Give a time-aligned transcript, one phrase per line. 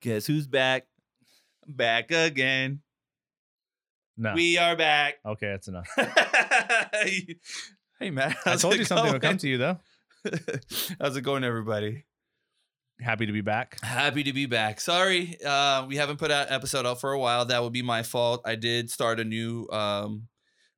[0.00, 0.86] Guess who's back?
[1.66, 2.82] Back again.
[4.16, 4.32] No.
[4.34, 5.14] We are back.
[5.26, 5.88] okay, that's enough.
[7.98, 8.36] hey, Matt.
[8.46, 9.78] I told you something would come to you though.
[11.00, 12.04] how's it going, everybody?
[13.00, 13.78] Happy to be back.
[13.82, 14.80] Happy to be back.
[14.80, 17.44] Sorry, uh, we haven't put out episode out for a while.
[17.44, 18.42] That would be my fault.
[18.44, 20.28] I did start a new um,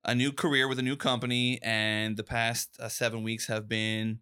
[0.03, 4.21] a new career with a new company, and the past uh, seven weeks have been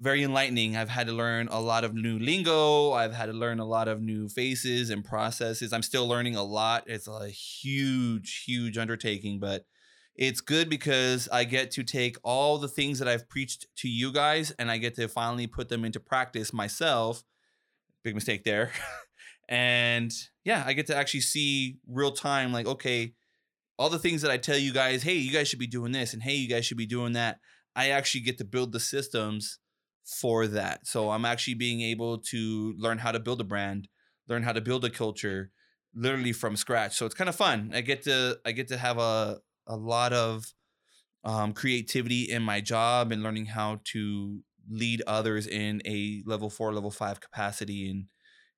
[0.00, 0.76] very enlightening.
[0.76, 2.92] I've had to learn a lot of new lingo.
[2.92, 5.72] I've had to learn a lot of new faces and processes.
[5.72, 6.84] I'm still learning a lot.
[6.86, 9.64] It's a huge, huge undertaking, but
[10.14, 14.12] it's good because I get to take all the things that I've preached to you
[14.12, 17.24] guys and I get to finally put them into practice myself.
[18.04, 18.72] Big mistake there.
[19.48, 20.12] and
[20.44, 23.14] yeah, I get to actually see real time, like, okay,
[23.78, 26.12] all the things that I tell you guys, hey, you guys should be doing this,
[26.12, 27.38] and hey, you guys should be doing that.
[27.76, 29.58] I actually get to build the systems
[30.08, 30.86] for that.
[30.86, 33.88] So I'm actually being able to learn how to build a brand,
[34.26, 35.50] learn how to build a culture
[35.94, 36.96] literally from scratch.
[36.96, 37.72] So it's kind of fun.
[37.74, 40.54] I get to I get to have a a lot of
[41.24, 46.72] um, creativity in my job and learning how to lead others in a level four,
[46.72, 48.06] level five capacity and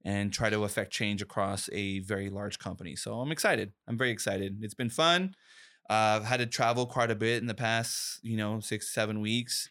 [0.03, 2.97] and try to affect change across a very large company.
[2.97, 3.72] So I'm excited.
[3.86, 4.58] I'm very excited.
[4.62, 5.34] It's been fun.
[5.91, 9.20] Uh, I've had to travel quite a bit in the past, you know, six, seven
[9.20, 9.69] weeks.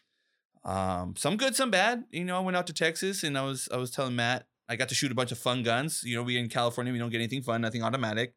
[0.64, 2.04] Um, some good, some bad.
[2.10, 4.76] You know, I went out to Texas and I was I was telling Matt I
[4.76, 6.02] got to shoot a bunch of fun guns.
[6.04, 8.34] You know, we in California we don't get anything fun, nothing automatic,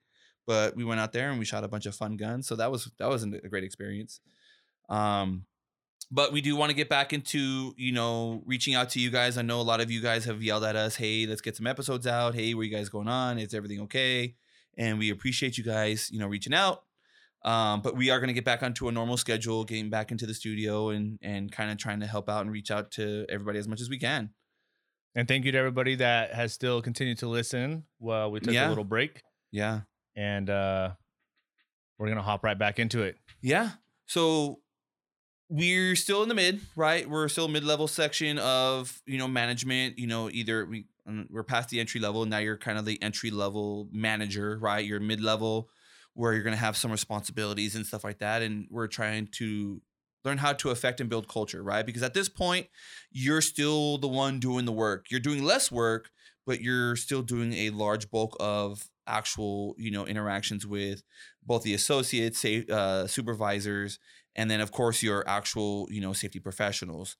[0.47, 2.47] but we went out there and we shot a bunch of fun guns.
[2.47, 4.19] So that was that was a great experience.
[4.89, 5.45] Um,
[6.11, 9.37] but we do want to get back into you know reaching out to you guys.
[9.37, 11.67] I know a lot of you guys have yelled at us, "Hey, let's get some
[11.67, 12.35] episodes out.
[12.35, 13.37] Hey, where you guys going on?
[13.37, 14.35] Is everything okay?"
[14.77, 16.83] And we appreciate you guys, you know, reaching out.
[17.45, 20.25] Um, but we are going to get back onto a normal schedule, getting back into
[20.25, 23.59] the studio and and kind of trying to help out and reach out to everybody
[23.59, 24.29] as much as we can.
[25.15, 28.67] And thank you to everybody that has still continued to listen while we took Yeah.
[28.67, 29.21] a little break.
[29.51, 29.81] Yeah.
[30.15, 30.91] And uh
[31.99, 33.17] we're gonna hop right back into it.
[33.41, 33.71] Yeah.
[34.07, 34.59] So
[35.49, 37.07] we're still in the mid, right?
[37.07, 41.69] We're still mid-level section of, you know, management, you know, either we um, we're past
[41.69, 44.83] the entry level, now you're kind of the entry level manager, right?
[44.85, 45.69] You're mid-level
[46.13, 49.81] where you're going to have some responsibilities and stuff like that and we're trying to
[50.23, 51.85] learn how to affect and build culture, right?
[51.85, 52.67] Because at this point,
[53.11, 55.07] you're still the one doing the work.
[55.11, 56.11] You're doing less work,
[56.45, 61.03] but you're still doing a large bulk of actual, you know, interactions with
[61.45, 63.99] both the associates, uh, supervisors,
[64.35, 67.17] and then of course your actual, you know, safety professionals.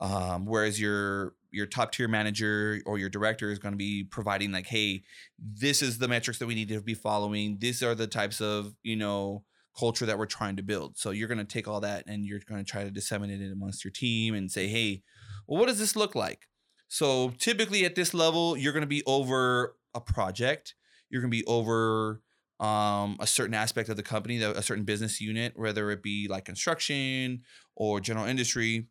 [0.00, 4.50] Um, whereas your your top tier manager or your director is going to be providing
[4.50, 5.04] like, hey,
[5.38, 7.58] this is the metrics that we need to be following.
[7.60, 9.44] These are the types of, you know,
[9.78, 10.98] culture that we're trying to build.
[10.98, 13.52] So you're going to take all that and you're going to try to disseminate it
[13.52, 15.02] amongst your team and say, hey,
[15.46, 16.48] well, what does this look like?
[16.88, 20.74] So typically at this level, you're going to be over a project.
[21.08, 22.20] You're going to be over
[22.60, 26.44] um, a certain aspect of the company, a certain business unit, whether it be like
[26.44, 27.42] construction
[27.76, 28.86] or general industry.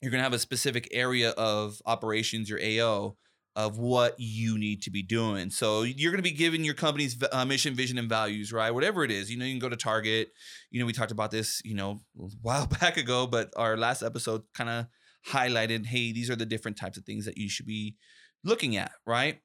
[0.00, 3.16] You're going to have a specific area of operations, your AO,
[3.56, 5.50] of what you need to be doing.
[5.50, 8.70] So you're going to be giving your company's uh, mission, vision, and values, right?
[8.70, 10.28] Whatever it is, you know, you can go to Target.
[10.70, 14.02] You know, we talked about this, you know, a while back ago, but our last
[14.02, 14.86] episode kind of
[15.26, 17.96] highlighted, hey, these are the different types of things that you should be
[18.44, 19.40] looking at, right?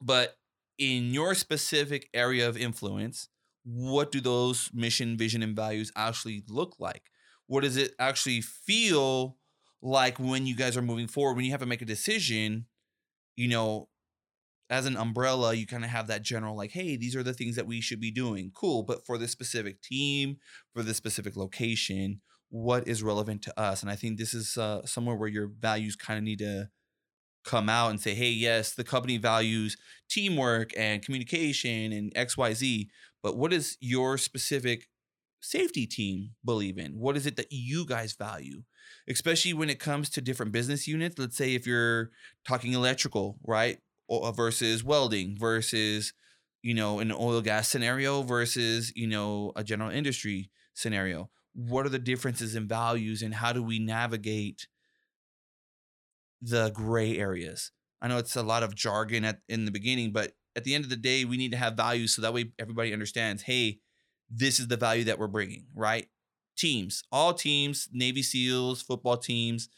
[0.00, 0.36] But
[0.78, 3.28] in your specific area of influence,
[3.64, 7.02] what do those mission, vision, and values actually look like?
[7.46, 9.38] What does it actually feel
[9.84, 11.36] like when you guys are moving forward?
[11.36, 12.66] When you have to make a decision,
[13.36, 13.88] you know,
[14.70, 17.54] as an umbrella, you kind of have that general, like, hey, these are the things
[17.56, 18.50] that we should be doing.
[18.54, 18.82] Cool.
[18.82, 20.38] But for this specific team,
[20.72, 23.82] for this specific location, what is relevant to us?
[23.82, 26.70] And I think this is uh, somewhere where your values kind of need to
[27.44, 29.76] come out and say, hey, yes, the company values
[30.08, 32.86] teamwork and communication and XYZ,
[33.22, 34.88] but what is your specific
[35.44, 36.98] safety team believe in?
[36.98, 38.62] What is it that you guys value?
[39.08, 41.18] Especially when it comes to different business units.
[41.18, 42.10] Let's say if you're
[42.46, 43.78] talking electrical, right?
[44.08, 46.12] O- uh, Versus welding, versus,
[46.62, 51.30] you know, an oil gas scenario versus, you know, a general industry scenario.
[51.54, 54.66] What are the differences in values and how do we navigate
[56.42, 57.70] the gray areas?
[58.02, 60.84] I know it's a lot of jargon at in the beginning, but at the end
[60.84, 63.80] of the day, we need to have values so that way everybody understands, hey,
[64.30, 66.06] this is the value that we're bringing, right?
[66.56, 69.68] Teams, all teams, Navy SEALs, football teams,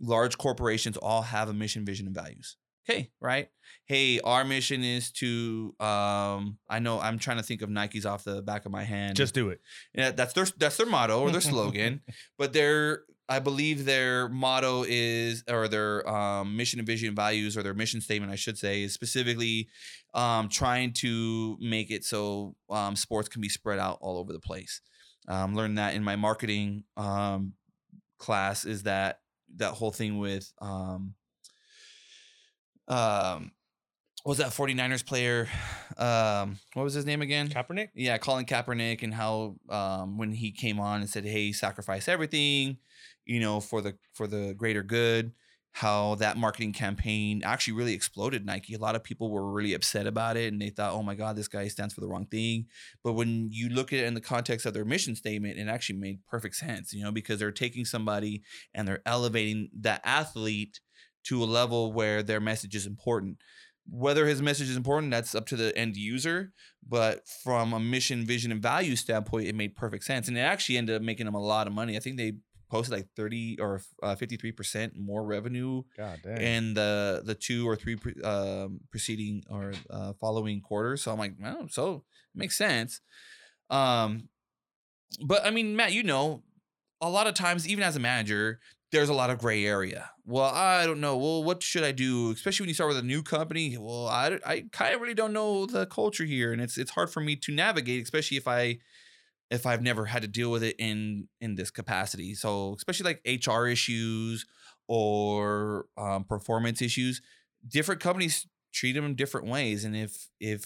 [0.00, 2.56] large corporations all have a mission, vision, and values.
[2.88, 3.48] Okay, right?
[3.86, 8.22] Hey, our mission is to um I know I'm trying to think of Nikes off
[8.22, 9.16] the back of my hand.
[9.16, 9.60] Just do it.
[9.92, 12.00] Yeah, that's their that's their motto or their slogan.
[12.38, 17.62] but their I believe their motto is, or their um, mission and vision values, or
[17.62, 19.68] their mission statement, I should say, is specifically
[20.14, 24.40] um, trying to make it so um, sports can be spread out all over the
[24.40, 24.80] place.
[25.28, 27.54] Um, learned that in my marketing um,
[28.18, 29.20] class is that
[29.56, 31.14] that whole thing with um,
[32.88, 33.50] um,
[34.22, 35.48] what was that 49ers player?
[35.96, 37.48] Um, what was his name again?
[37.48, 37.90] Kaepernick.
[37.94, 42.78] Yeah, Colin Kaepernick and how um, when he came on and said, "Hey, sacrifice everything,"
[43.26, 45.32] you know, for the for the greater good.
[45.72, 48.72] How that marketing campaign actually really exploded Nike.
[48.72, 51.36] A lot of people were really upset about it, and they thought, "Oh my God,
[51.36, 52.66] this guy stands for the wrong thing."
[53.04, 55.98] But when you look at it in the context of their mission statement, it actually
[55.98, 56.94] made perfect sense.
[56.94, 58.42] You know, because they're taking somebody
[58.72, 60.80] and they're elevating that athlete
[61.24, 63.36] to a level where their message is important
[63.88, 66.52] whether his message is important that's up to the end user
[66.86, 70.76] but from a mission vision and value standpoint it made perfect sense and it actually
[70.76, 72.32] ended up making them a lot of money i think they
[72.68, 76.38] posted like 30 or uh, 53% more revenue God damn.
[76.38, 81.18] in the the two or three pre- um, preceding or uh, following quarters so i'm
[81.18, 82.04] like well so
[82.34, 83.00] it makes sense
[83.70, 84.28] um
[85.24, 86.42] but i mean matt you know
[87.00, 88.58] a lot of times even as a manager
[88.92, 90.10] there's a lot of gray area.
[90.24, 91.16] Well, I don't know.
[91.16, 92.30] Well, what should I do?
[92.30, 93.76] Especially when you start with a new company.
[93.78, 97.10] Well, I, I kind of really don't know the culture here, and it's it's hard
[97.10, 98.78] for me to navigate, especially if I
[99.50, 102.34] if I've never had to deal with it in in this capacity.
[102.34, 104.46] So, especially like HR issues
[104.88, 107.20] or um, performance issues,
[107.66, 110.64] different companies treat them in different ways, and if if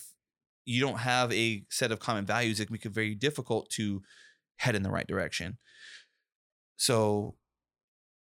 [0.64, 4.02] you don't have a set of common values, it can make it very difficult to
[4.56, 5.58] head in the right direction.
[6.76, 7.34] So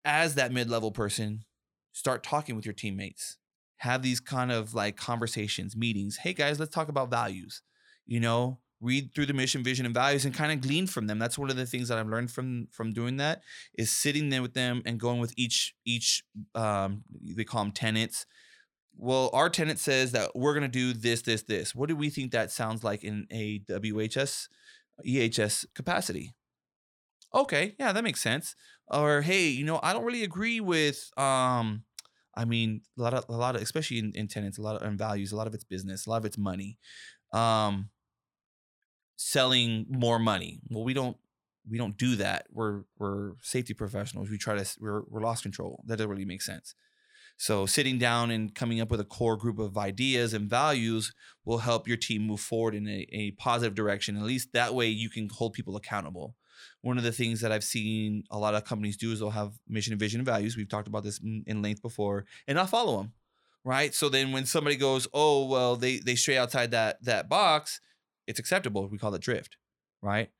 [0.06, 1.44] as that mid-level person
[1.92, 3.36] start talking with your teammates
[3.78, 7.62] have these kind of like conversations meetings hey guys let's talk about values
[8.06, 11.18] you know read through the mission vision and values and kind of glean from them.
[11.18, 13.42] That's one of the things that i've learned from from doing that
[13.74, 16.24] is sitting there with them and going with each each
[16.54, 18.26] um they call them tenants.
[18.96, 21.74] Well our tenant says that we're going to do this this this.
[21.74, 24.48] What do we think that sounds like in a whs
[25.06, 26.34] ehs capacity?
[27.34, 28.56] Okay yeah that makes sense.
[28.88, 31.82] Or hey you know i don't really agree with um
[32.36, 34.86] i mean a lot of a lot of especially in, in tenants a lot of
[34.86, 36.78] in values a lot of it's business a lot of it's money.
[37.32, 37.90] Um
[39.16, 40.60] selling more money.
[40.70, 41.16] Well we don't
[41.68, 42.46] we don't do that.
[42.50, 44.30] We're we're safety professionals.
[44.30, 45.82] We try to we're, we're loss control.
[45.86, 46.74] That doesn't really make sense.
[47.38, 51.12] So sitting down and coming up with a core group of ideas and values
[51.44, 54.16] will help your team move forward in a, a positive direction.
[54.16, 56.34] At least that way you can hold people accountable.
[56.80, 59.52] One of the things that I've seen a lot of companies do is they'll have
[59.68, 60.56] mission and vision and values.
[60.56, 63.12] We've talked about this in, length before, and I'll follow them,
[63.64, 63.94] right?
[63.94, 67.80] So then when somebody goes, "Oh, well, they they stray outside that that box,"
[68.26, 68.88] it's acceptable.
[68.88, 69.56] We call it drift,
[70.02, 70.30] right?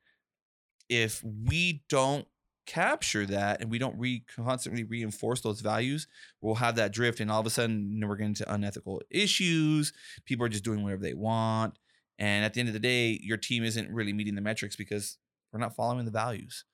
[0.88, 2.26] If we don't
[2.66, 6.06] capture that and we don't re constantly reinforce those values,
[6.40, 9.92] we'll have that drift, and all of a sudden we're getting into unethical issues.
[10.24, 11.78] People are just doing whatever they want,
[12.18, 15.18] and at the end of the day, your team isn't really meeting the metrics because
[15.52, 16.64] we're not following the values,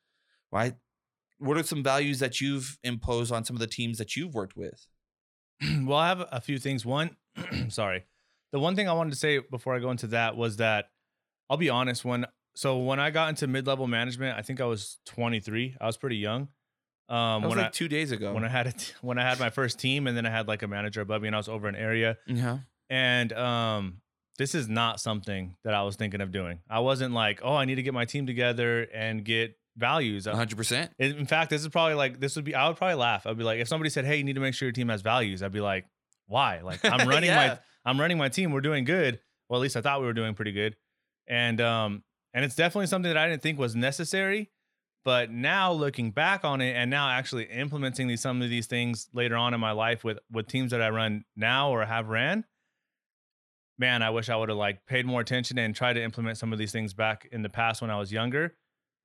[0.51, 0.75] right?
[1.39, 4.57] What are some values that you've imposed on some of the teams that you've worked
[4.57, 4.87] with?
[5.83, 6.87] well, I have a few things.
[6.87, 7.17] One,
[7.69, 8.05] sorry,
[8.53, 10.87] the one thing I wanted to say before I go into that was that
[11.53, 12.03] I'll be honest.
[12.05, 15.77] When so when I got into mid level management, I think I was 23.
[15.81, 16.49] I was pretty young.
[17.09, 18.33] Um, was when like I, two days ago.
[18.33, 20.63] when I had it, when I had my first team, and then I had like
[20.63, 22.17] a manager above me, and I was over an area.
[22.27, 22.59] yeah,
[22.89, 23.99] And um,
[24.39, 26.61] this is not something that I was thinking of doing.
[26.71, 30.27] I wasn't like, oh, I need to get my team together and get values.
[30.27, 30.93] one hundred percent.
[30.99, 32.55] In in fact, this is probably like this would be.
[32.55, 33.27] I would probably laugh.
[33.27, 35.03] I'd be like, if somebody said, "Hey, you need to make sure your team has
[35.03, 35.85] values," I'd be like,
[36.29, 36.61] "Why?
[36.63, 37.47] Like, I'm running Yeah.
[37.49, 37.59] my
[37.91, 38.53] I'm running my team.
[38.53, 39.21] We're doing good.
[39.49, 40.77] Well, at least I thought we were doing pretty good."
[41.33, 44.51] And um, and it's definitely something that I didn't think was necessary.
[45.05, 49.09] But now looking back on it, and now actually implementing these some of these things
[49.15, 52.45] later on in my life with with teams that I run now or have ran,
[53.79, 56.53] man, I wish I would have like paid more attention and tried to implement some
[56.53, 58.55] of these things back in the past when I was younger.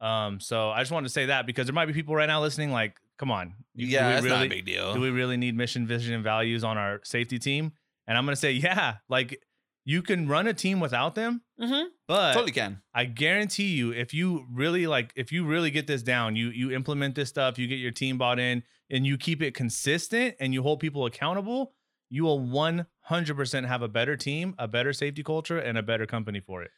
[0.01, 2.41] Um, so I just wanted to say that because there might be people right now
[2.41, 4.93] listening, like, come on, you- Yeah, that's not really- a big deal.
[4.93, 7.71] do we really need mission, vision, and values on our safety team?
[8.05, 9.41] And I'm gonna say, yeah, like
[9.87, 11.87] you can run a team without them, mm-hmm.
[12.09, 12.81] but Totally can.
[12.93, 16.71] I guarantee you, if you really like, if you really get this down, you you
[16.71, 20.53] implement this stuff, you get your team bought in, and you keep it consistent, and
[20.53, 21.71] you hold people accountable,
[22.09, 26.41] you will 100% have a better team, a better safety culture, and a better company
[26.41, 26.71] for it.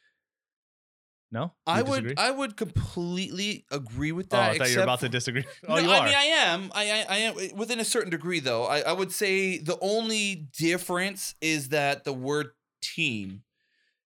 [1.32, 2.08] No, You I disagree?
[2.10, 4.50] would I would completely agree with Oh, that.
[4.52, 5.44] I thought you were about to disagree.
[5.68, 6.70] Oh, no, you I mean I am.
[6.74, 8.64] I, I I am within a certain degree though.
[8.66, 13.44] I, I would say the only difference is that the word team.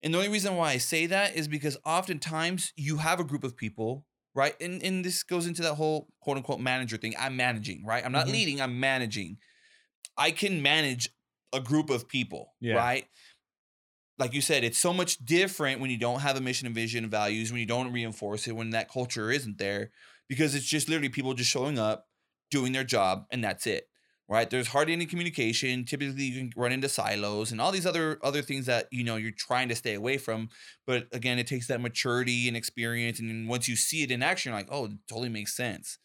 [0.03, 3.45] And the only reason why I say that is because oftentimes you have a group
[3.45, 4.55] of people right?
[4.61, 7.15] And and this goes into that whole quote unquote manager thing.
[7.19, 8.05] I'm managing, right?
[8.05, 8.33] I'm not Mhm.
[8.33, 9.39] leading, I'm managing.
[10.17, 11.11] I can manage
[11.53, 12.77] a group of people, Yeah.
[12.77, 13.09] right?
[14.19, 17.05] Like you said, it's so much different when you don't have a mission and vision
[17.05, 19.93] and values, when you don't reinforce it, when that culture isn't there,
[20.29, 22.09] because it's just literally people just showing up,
[22.51, 23.90] doing their job, and that's it.
[24.31, 24.49] Right?
[24.49, 25.85] There's hardly any communication.
[25.85, 29.17] Typically, you can run into silos and all these other other things that you know
[29.17, 30.51] you're trying to stay away from.
[30.87, 34.51] But again, it takes that maturity and experience, and once you see it in action,
[34.53, 35.99] you're like, oh, it totally makes sense.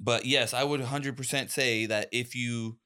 [0.00, 2.78] But yes, I would 100% say that if you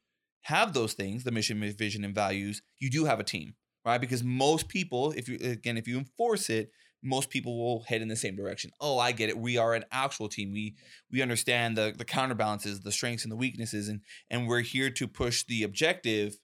[0.43, 4.01] have those things, the mission, vision, and values, you do have a team, right?
[4.01, 6.71] Because most people, if you again, if you enforce it,
[7.03, 8.71] most people will head in the same direction.
[8.81, 9.39] Oh, I get it.
[9.39, 10.53] We are an actual team.
[10.53, 10.75] We
[11.11, 15.09] we understand the the counterbalances, the strengths and the weaknesses, and and we're here to
[15.09, 16.37] push the objective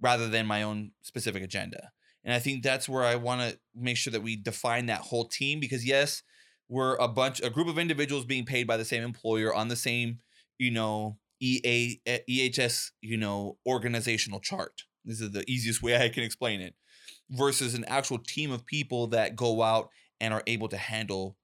[0.00, 1.90] rather than my own specific agenda.
[2.24, 5.28] And I think that's where I want to make sure that we define that whole
[5.28, 6.22] team because yes,
[6.68, 9.76] we're a bunch a group of individuals being paid by the same employer on the
[9.76, 10.20] same,
[10.58, 14.82] you know, EA eh, EHS, you know, organizational chart.
[15.04, 16.74] This is the easiest way I can explain it
[17.30, 19.90] versus an actual team of people that go out
[20.20, 21.36] and are able to handle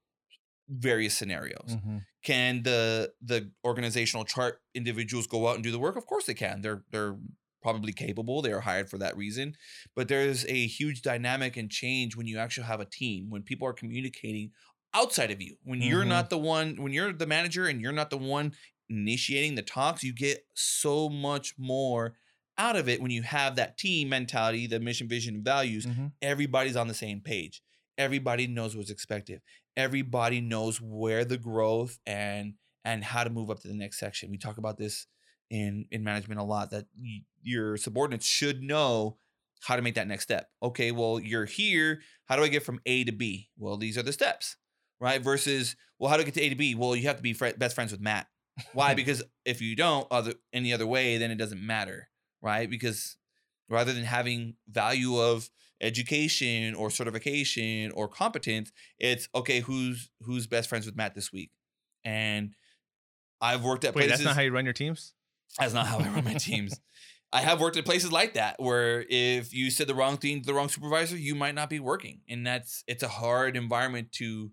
[0.69, 1.77] various scenarios.
[1.77, 2.05] Mhm.
[2.23, 5.95] Can the the organizational chart individuals go out and do the work?
[5.95, 6.61] Of course they can.
[6.61, 7.17] They're they're
[7.61, 8.41] probably capable.
[8.41, 9.55] They are hired for that reason.
[9.95, 13.67] But there's a huge dynamic and change when you actually have a team, when people
[13.67, 14.51] are communicating
[14.93, 15.57] outside of you.
[15.63, 16.05] When you're Mhm.
[16.05, 18.53] not the one, when you're the manager and you're not the one
[18.89, 22.17] initiating the talks, you get so much more
[22.57, 26.11] out of it when you have that team mentality, the mission, vision, and values Mhm.
[26.21, 27.61] everybody's on the same page.
[27.97, 29.41] Everybody knows what's expected.
[29.77, 34.31] Everybody knows where the growth and and how to move up to the next section.
[34.31, 35.05] We talk about this
[35.49, 39.17] in in management a lot that y- your subordinates should know
[39.61, 40.49] how to make that next step.
[40.63, 42.01] Okay, well, you're here.
[42.25, 43.49] How do I get from A to B?
[43.57, 44.55] Well, these are the steps,
[44.99, 45.21] right?
[45.21, 46.73] Versus, well, how do I get to A to B?
[46.73, 48.27] Well, you have to be fri best friends with Matt.
[48.73, 48.93] Why?
[48.95, 52.09] because if you don't other any other way, then it doesn't matter,
[52.41, 52.69] right?
[52.69, 53.17] Because
[53.69, 55.49] rather than having value of
[55.81, 61.51] education or certification or competence, it's okay, who's who's best friends with Matt this week?
[62.03, 62.53] And
[63.41, 65.13] I've worked at Wait, places that's not how you run your teams.
[65.59, 66.79] that's not how I run my teams.
[67.33, 70.45] I have worked at places like that where if you said the wrong thing to
[70.45, 72.21] the wrong supervisor, you might not be working.
[72.29, 74.51] And that's it's a hard environment to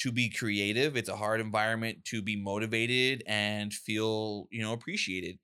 [0.00, 0.96] to be creative.
[0.96, 5.38] It's a hard environment to be motivated and feel, you know, appreciated.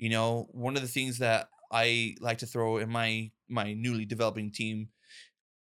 [0.00, 4.06] You know, one of the things that I like to throw in my my newly
[4.06, 4.88] developing team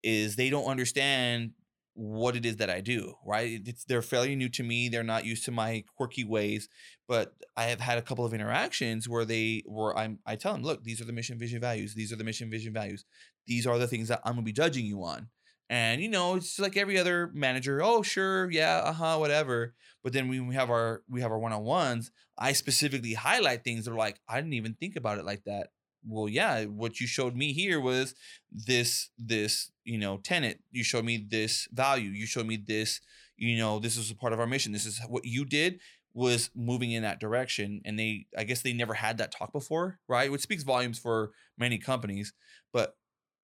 [0.03, 1.51] is they don't understand
[1.93, 3.61] what it is that I do, right?
[3.65, 4.89] It's they're fairly new to me.
[4.89, 6.69] They're not used to my quirky ways
[7.11, 10.63] but I have had a couple of interactions where they where I'm I tell them,
[10.63, 11.93] look, these are the mission vision values.
[11.93, 13.03] These are the mission vision values.
[13.47, 15.27] These are the things that I'm gonna be judging you on.
[15.71, 17.81] And you know, it's like every other manager.
[17.81, 19.73] Oh, sure, yeah, uh huh, whatever.
[20.03, 23.63] But then when we have our we have our one on ones, I specifically highlight
[23.63, 25.69] things that are like I didn't even think about it like that.
[26.05, 28.15] Well, yeah, what you showed me here was
[28.51, 30.59] this this you know tenant.
[30.71, 32.09] You showed me this value.
[32.09, 32.99] You showed me this.
[33.37, 34.73] You know, this is a part of our mission.
[34.73, 35.79] This is what you did
[36.13, 39.97] was moving in that direction and they i guess they never had that talk before
[40.09, 42.33] right which speaks volumes for many companies
[42.73, 42.97] but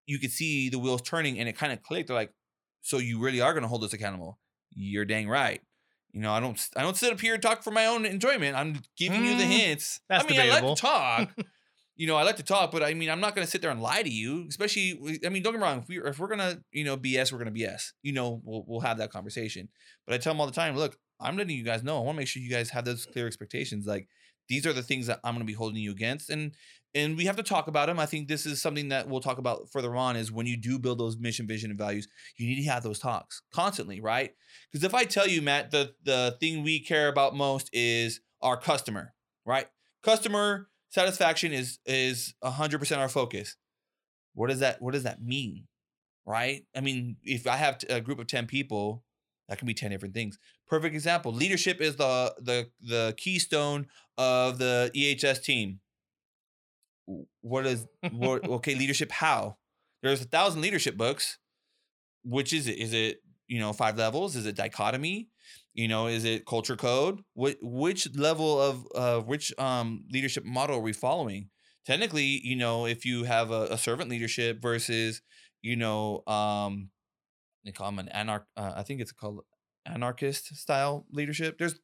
[0.08, 2.34] you could see the wheels turning and it kind of clicked they're like
[2.82, 4.40] so you really are going to hold us accountable.
[4.72, 5.62] You're dang right.
[6.14, 8.56] You know i don't i don't sit up here and talk for my own enjoyment.
[8.56, 10.00] I'm giving you the Mm, hints.
[10.10, 11.36] That's i mean i like to talk.
[12.00, 13.72] You know i like to talk but i mean i'm not going to sit there
[13.72, 16.28] and lie to you especially i mean don't get me wrong if, we, if we're
[16.28, 19.12] going to you know bs we're going to bs you know we'll, we'll have that
[19.12, 19.68] conversation.
[20.06, 21.98] But i tell them all the time look I'm letting you guys know.
[21.98, 23.88] I want to make sure you guys have those clear expectations.
[23.88, 24.08] Like
[24.48, 26.54] these are the things that I'm going to be holding you against, and
[26.98, 28.00] and we have to talk about them.
[28.00, 30.16] I think this is something that we'll talk about further on.
[30.16, 33.00] Is when you do build those mission, vision, and values, you need to have those
[33.00, 34.32] talks constantly, right?
[34.72, 38.58] Because if I tell you, Matt, the the thing we care about most is our
[38.58, 39.14] customer,
[39.46, 39.68] right?
[40.04, 43.56] Customer satisfaction is is 100% our focus.
[44.34, 45.68] What does that What does that mean,
[46.26, 46.64] right?
[46.76, 49.04] I mean, if I have a group of 10 people,
[49.50, 50.38] that can be 10 different things
[50.68, 53.88] perfect example leadership is the the the keystone
[54.18, 55.80] of the ehs team
[57.42, 59.58] what is what okay leadership how?
[60.04, 61.38] There's a thousand leadership books.
[62.24, 62.78] Which is it?
[62.78, 64.36] Is it you know five levels?
[64.36, 65.30] Is it dichotomy?
[65.74, 67.22] You know is it culture code?
[67.34, 71.50] What which level of uh which um leadership model are we following?
[71.86, 75.22] Technically you know if you have a, a servant leadership versus
[75.62, 76.90] you know um
[77.64, 79.44] they call them an anarch uh, i think it's called
[79.88, 81.58] anarchist style leadership.
[81.58, 81.80] There's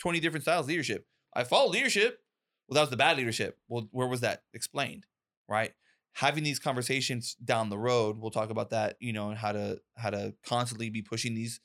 [0.00, 1.06] 20 different styles of leadership.
[1.34, 2.20] I follow leadership
[2.68, 5.06] well that was the bad leadership well where was that explained
[5.48, 5.72] right
[6.14, 9.78] having these conversations down the road we'll talk about that you know and how to
[9.96, 11.60] how to constantly be pushing these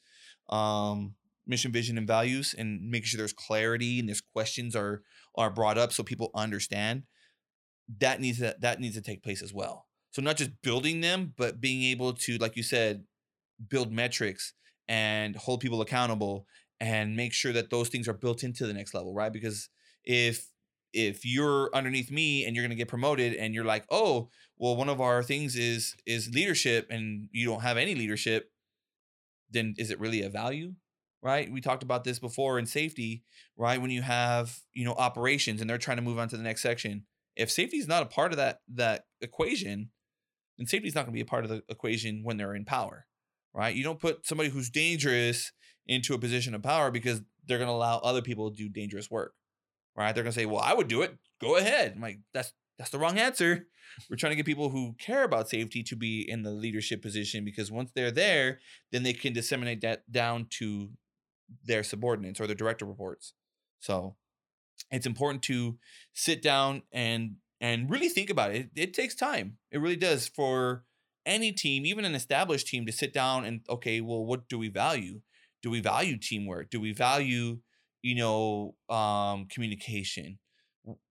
[0.50, 1.16] um
[1.50, 5.02] mission, vision, and values, and making sure there's clarity and there's questions are
[5.36, 7.04] are brought up so people understand.
[8.00, 9.88] That needs to that needs to take place as well.
[10.12, 13.04] So not just building them, but being able to, like you said,
[13.68, 14.54] build metrics
[14.88, 16.46] and hold people accountable
[16.80, 19.34] and make sure that those things are built into the next level, right?
[19.34, 19.70] Because
[20.04, 20.48] if
[20.94, 24.76] if you're underneath me and you're going to get promoted and you're like, "Oh, well
[24.76, 28.52] one of our things is is leadership and you don't have any leadership,"
[29.50, 30.74] then is it really a value?
[31.22, 31.52] Right?
[31.52, 33.24] We talked about this before in safety,
[33.58, 33.82] right?
[33.82, 36.62] When you have, you know, operations and they're trying to move on to the next
[36.62, 37.04] section.
[37.36, 39.92] If safety is not a part of that that equation,
[40.58, 42.66] then safety is not going to be a part of the equation when they're in
[42.66, 43.06] power,
[43.54, 43.76] right?
[43.76, 45.52] You don't put somebody who's dangerous
[45.88, 49.10] into a position of power because they're going to allow other people to do dangerous
[49.10, 49.34] work,
[50.06, 50.14] right?
[50.14, 51.18] They're to say, "Well, I would do it.
[51.42, 53.68] Go ahead." I'm like, that's that's the wrong answer.
[54.10, 57.44] We're trying to get people who care about safety to be in the leadership position
[57.44, 58.60] because once they're there,
[58.92, 60.92] then they can disseminate that down to
[61.66, 63.34] their subordinates or their director reports.
[63.80, 64.16] So
[64.92, 65.78] it's important to
[66.14, 68.70] sit down and and really think about it.
[68.76, 68.82] it.
[68.82, 69.58] It takes time.
[69.72, 70.86] It really does for
[71.26, 74.70] any team, even an established team, to sit down and okay, well, what do we
[74.70, 75.22] value?
[75.62, 76.70] Do we value teamwork?
[76.70, 77.60] Do we value,
[78.02, 80.40] you know, um, communication?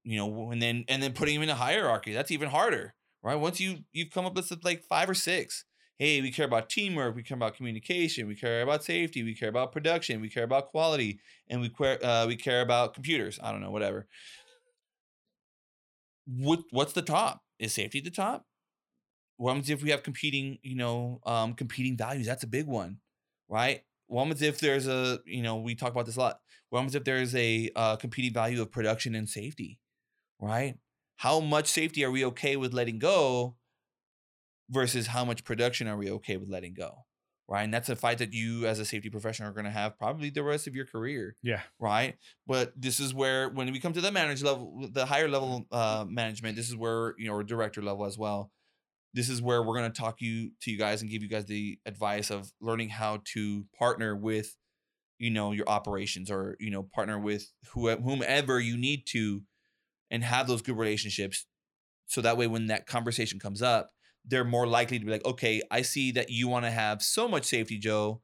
[0.02, 2.12] You know, and then and then putting them in a hierarchy.
[2.12, 3.36] That's even harder, right?
[3.36, 5.64] Once you you've come up with like five or six.
[5.98, 7.16] Hey, we care about teamwork.
[7.16, 8.28] We care about communication.
[8.28, 9.24] We care about safety.
[9.24, 10.20] We care about production.
[10.20, 13.38] We care about quality, and we care uh, we care about computers.
[13.42, 14.06] I don't know, whatever
[16.28, 17.42] what what's the top?
[17.58, 18.44] Is safety the top?
[19.36, 22.26] What happens if we have competing, you know, um, competing values?
[22.26, 22.98] That's a big one,
[23.48, 23.82] right?
[24.08, 26.40] What happens if there's a, you know, we talk about this a lot.
[26.70, 29.78] What happens if there's a uh, competing value of production and safety,
[30.40, 30.74] right?
[31.16, 33.56] How much safety are we okay with letting go
[34.70, 37.04] versus how much production are we okay with letting go?
[37.48, 37.62] right?
[37.62, 40.30] And that's a fight that you as a safety professional are going to have probably
[40.30, 41.34] the rest of your career.
[41.42, 41.62] Yeah.
[41.80, 42.16] Right.
[42.46, 46.04] But this is where when we come to the manager level, the higher level uh,
[46.06, 48.52] management, this is where you know, or director level as well.
[49.14, 51.46] This is where we're going to talk you to you guys and give you guys
[51.46, 54.54] the advice of learning how to partner with,
[55.18, 59.42] you know, your operations or you know partner with whomever you need to,
[60.10, 61.46] and have those good relationships,
[62.06, 63.90] so that way when that conversation comes up,
[64.24, 67.28] they're more likely to be like, okay, I see that you want to have so
[67.28, 68.22] much safety, Joe,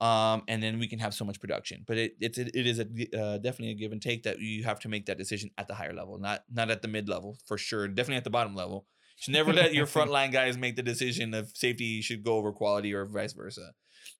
[0.00, 1.84] um, and then we can have so much production.
[1.86, 2.84] But it it's it is a
[3.18, 5.74] uh, definitely a give and take that you have to make that decision at the
[5.74, 7.88] higher level, not not at the mid level for sure.
[7.88, 8.86] Definitely at the bottom level.
[9.18, 12.52] You should never let your frontline guys make the decision of safety should go over
[12.52, 13.72] quality or vice versa.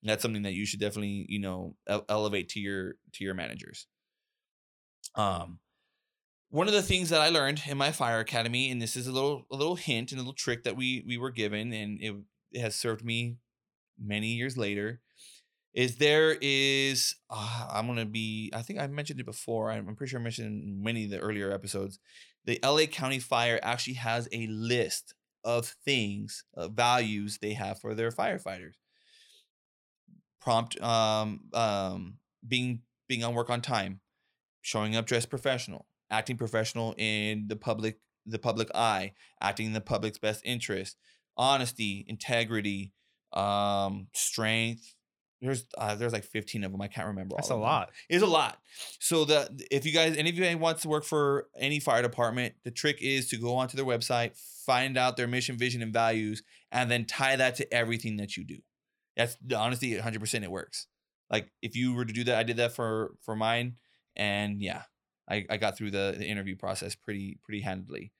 [0.02, 1.74] And that's something that you should definitely you know
[2.08, 3.86] elevate to your to your managers.
[5.14, 5.58] Um,
[6.50, 9.12] one of the things that I learned in my fire academy, and this is a
[9.12, 12.14] little a little hint and a little trick that we we were given, and it,
[12.52, 13.36] it has served me
[13.98, 15.00] many years later,
[15.74, 19.70] is there is uh, I'm gonna be I think I mentioned it before.
[19.70, 21.98] I'm, I'm pretty sure I mentioned in many of the earlier episodes.
[22.48, 25.12] The LA County Fire actually has a list
[25.44, 28.72] of things, uh, values they have for their firefighters.
[30.40, 32.14] Prompt, um, um,
[32.46, 34.00] being being on work on time,
[34.62, 39.82] showing up dressed professional, acting professional in the public the public eye, acting in the
[39.82, 40.96] public's best interest,
[41.36, 42.94] honesty, integrity,
[43.34, 44.94] um, strength.
[45.40, 46.80] There's uh, there's like 15 of them.
[46.80, 47.36] I can't remember.
[47.36, 47.90] That's a lot.
[48.08, 48.58] It's a lot.
[48.98, 52.54] So the if you guys any of you wants to work for any fire department,
[52.64, 56.42] the trick is to go onto their website, find out their mission, vision, and values,
[56.72, 58.58] and then tie that to everything that you do.
[59.16, 60.86] That's honestly 100 percent it works.
[61.30, 63.76] Like if you were to do that, I did that for for mine,
[64.16, 64.82] and yeah,
[65.28, 68.12] I, I got through the, the interview process pretty pretty handily.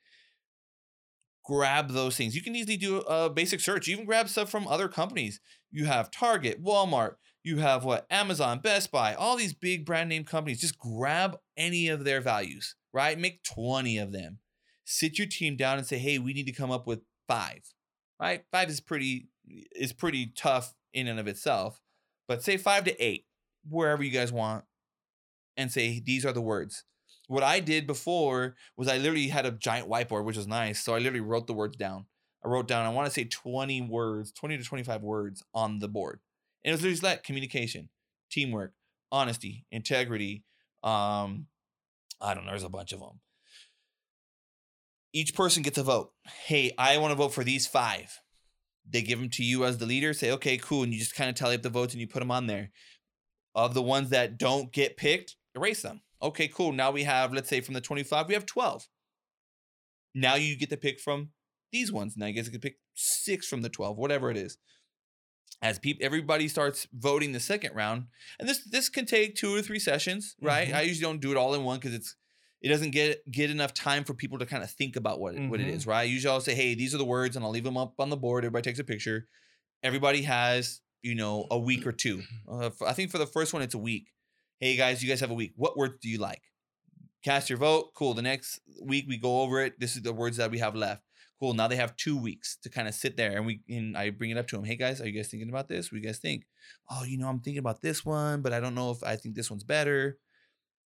[1.48, 2.36] Grab those things.
[2.36, 3.88] You can easily do a basic search.
[3.88, 5.40] You even grab stuff from other companies.
[5.70, 10.24] You have Target, Walmart, you have what Amazon, Best Buy, all these big brand name
[10.24, 10.60] companies.
[10.60, 13.18] Just grab any of their values, right?
[13.18, 14.40] Make 20 of them.
[14.84, 17.62] Sit your team down and say, hey, we need to come up with five.
[18.20, 18.44] Right?
[18.52, 19.28] Five is pretty
[19.74, 21.80] is pretty tough in and of itself.
[22.26, 23.24] But say five to eight,
[23.66, 24.64] wherever you guys want,
[25.56, 26.84] and say these are the words
[27.28, 30.82] what I did before was I literally had a giant whiteboard, which was nice.
[30.82, 32.06] So I literally wrote the words down.
[32.44, 35.88] I wrote down, I want to say 20 words, 20 to 25 words on the
[35.88, 36.20] board.
[36.64, 37.90] And it was literally like communication,
[38.30, 38.72] teamwork,
[39.12, 40.44] honesty, integrity.
[40.82, 41.46] Um,
[42.20, 43.20] I don't know, there's a bunch of them.
[45.12, 46.12] Each person gets a vote.
[46.46, 48.20] Hey, I want to vote for these five.
[48.88, 50.14] They give them to you as the leader.
[50.14, 50.82] Say, okay, cool.
[50.82, 52.70] And you just kind of tally up the votes and you put them on there.
[53.54, 56.72] Of the ones that don't get picked, erase them Okay, cool.
[56.72, 58.88] Now we have, let's say from the 25, we have 12.
[60.14, 61.30] Now you get to pick from
[61.72, 62.16] these ones.
[62.16, 64.58] Now you guys can pick six from the 12, whatever it is.
[65.60, 68.04] as people everybody starts voting the second round,
[68.38, 70.68] and this this can take two or three sessions, right?
[70.68, 70.74] Mhm.
[70.74, 72.14] I usually don't do it all in one because it's
[72.60, 75.48] it doesn't get get enough time for people to kind of think about what it,
[75.48, 75.86] what it Mhm.
[75.86, 76.04] right?
[76.08, 78.16] Usually I'll say, hey, these are the words, and I'll leave them up on the
[78.16, 78.44] board.
[78.44, 79.26] Everybody takes a picture.
[79.82, 82.22] Everybody has you know a week or two.
[82.46, 84.12] Uh, I think for the first one it's a week.
[84.60, 85.52] Hey guys, you guys have a week.
[85.54, 86.42] What words do you like?
[87.24, 87.90] Cast your vote.
[87.94, 88.14] Cool.
[88.14, 89.78] The next week we go over it.
[89.78, 91.04] This is the words that we have left.
[91.38, 91.54] Cool.
[91.54, 94.30] Now they have two weeks to kind of sit there, and we and I bring
[94.30, 94.64] it up to them.
[94.64, 95.92] Hey guys, are you guys thinking about this?
[95.92, 96.44] What do you guys think?
[96.90, 99.36] Oh, you know, I'm thinking about this one, but I don't know if I think
[99.36, 100.18] this one's better.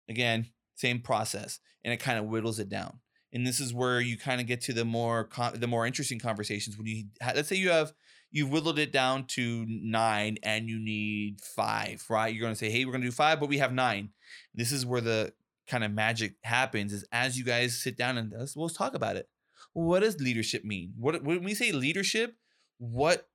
[0.09, 3.01] Again, same process, and it kind of whittles it down.
[3.31, 6.75] And this is where you kind of get to the more the more interesting conversations
[6.75, 7.93] when you let's say you have
[8.31, 12.33] you've whittled it down to nine and you need five, right?
[12.33, 14.09] You're going to say, hey, we're going to do five, but we have nine.
[14.53, 15.33] This is where the
[15.67, 19.15] kind of magic happens is as you guys sit down and let's, let's talk about
[19.15, 19.29] it.
[19.73, 20.93] What does leadership mean?
[20.97, 22.35] What when we say leadership,
[22.79, 23.27] what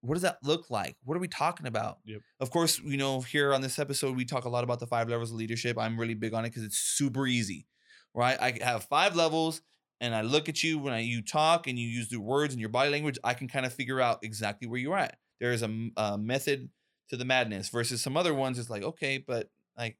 [0.00, 0.96] what does that look like?
[1.04, 1.98] What are we talking about?
[2.04, 2.20] Yep.
[2.40, 5.08] Of course, you know, here on this episode, we talk a lot about the five
[5.08, 5.78] levels of leadership.
[5.78, 7.66] I'm really big on it because it's super easy,
[8.14, 8.36] right?
[8.40, 9.62] I have five levels
[10.00, 12.60] and I look at you when I, you talk and you use the words and
[12.60, 15.18] your body language, I can kind of figure out exactly where you're at.
[15.40, 16.70] There is a method
[17.10, 18.58] to the madness versus some other ones.
[18.58, 19.96] It's like, okay, but like,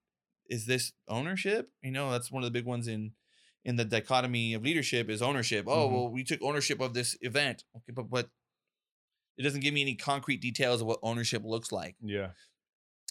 [0.48, 1.70] is this ownership?
[1.82, 3.12] You know, that's one of the big ones in
[3.64, 5.66] in the dichotomy of leadership is ownership.
[5.68, 5.92] Oh, Mhm.
[5.92, 7.64] well, we took ownership of this event.
[7.76, 8.30] Okay, but but
[9.36, 11.96] it doesn't give me any concrete details of what ownership looks like.
[12.00, 12.30] Yeah.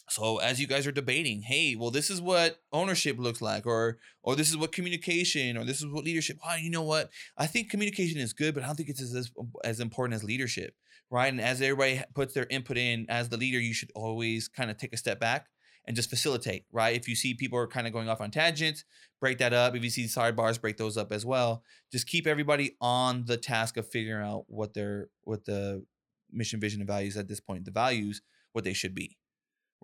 [0.08, 3.98] So as you guys are debating, hey, well, this is what ownership looks like, or
[4.24, 6.38] or this is what communication, or this is what leadership.
[6.48, 7.10] Oh, you know what?
[7.38, 9.32] I think communication is good, but I don't think it's as
[9.64, 10.76] as, important as leadership,
[11.10, 11.28] right?
[11.28, 14.78] And as everybody puts their input in, as the leader, you should always kind of
[14.78, 15.48] take a step back
[15.88, 16.96] and just facilitate, right?
[16.96, 18.84] If you see people are kind of going off on tangents,
[19.20, 19.76] break that up.
[19.76, 21.64] If you see sidebars, break those up as well.
[21.92, 25.84] Just keep everybody on the task of figuring out what their what the
[26.32, 28.22] mission, vision, and values at this point, the values,
[28.54, 29.18] what they should be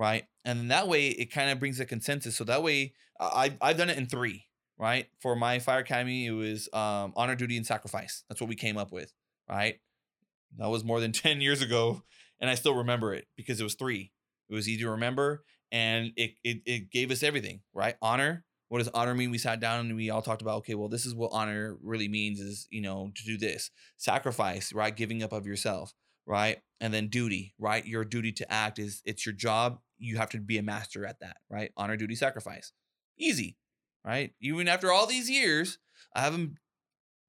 [0.01, 0.25] right?
[0.43, 2.35] And that way it kind of brings a consensus.
[2.35, 4.47] So that way I I've done it in three,
[4.79, 5.05] right?
[5.19, 8.23] For my fire academy, it was um, honor, duty, and sacrifice.
[8.27, 9.13] That's what we came up with,
[9.47, 9.79] right?
[10.57, 12.01] That was more than ten years ago,
[12.39, 14.11] and I still remember it because it was three.
[14.49, 17.95] It was easy to remember, and it it it gave us everything, right?
[18.01, 18.43] Honor.
[18.69, 19.31] What does honor mean?
[19.31, 22.07] We sat down and we all talked about, okay, well, this is what honor really
[22.07, 23.69] means is, you know, to do this.
[23.97, 24.95] Sacrifice, right?
[24.95, 25.93] Giving up of yourself
[26.25, 26.59] right?
[26.79, 27.85] And then duty, right?
[27.85, 29.79] Your duty to act is it's your job.
[30.01, 31.71] You have to be a master at that, right?
[31.77, 32.73] Honor, duty, sacrifice.
[33.17, 33.57] Easy,
[34.03, 34.33] right?
[34.41, 35.77] Even after all these years,
[36.15, 36.57] I haven't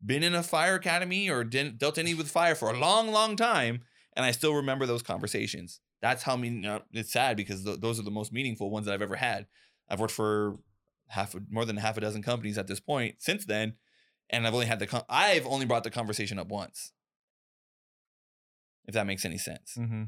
[0.05, 3.83] been in a fire academy or dealt any with fire for a long, long time,
[4.17, 5.81] and I still remember those conversations.
[6.01, 6.65] That's how I mean.
[6.65, 9.47] Uh, it's sad because th- those are the most meaningful ones that I've ever had.
[9.89, 10.59] I've worked for
[11.09, 13.75] half, more than half a dozen companies at this point since then,
[14.29, 15.05] and I've only had the.
[15.09, 16.93] I've only brought the conversation up once
[18.87, 19.77] if that makes any sense.
[19.79, 20.05] Mm-hmm.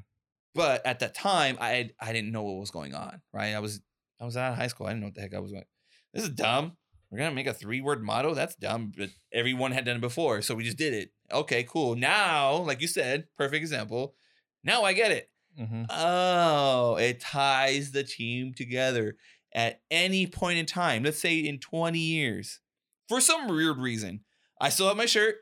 [0.54, 3.20] But at that time, I I didn't know what was going on.
[3.32, 3.80] Right, I was
[4.20, 4.86] I was out of high school.
[4.86, 5.64] I didn't know what the heck I was going.
[6.12, 6.76] This is dumb.
[7.10, 8.34] We're gonna make a three word motto.
[8.34, 8.92] That's dumb.
[8.96, 11.10] But everyone had done it before, so we just did it.
[11.32, 11.96] Okay, cool.
[11.96, 14.14] Now, like you said, perfect example.
[14.62, 15.30] Now I get it.
[15.60, 15.84] Mm-hmm.
[15.90, 19.16] Oh, it ties the team together
[19.54, 21.04] at any point in time.
[21.04, 22.60] Let's say in 20 years,
[23.08, 24.24] for some weird reason,
[24.60, 25.36] I still have my shirt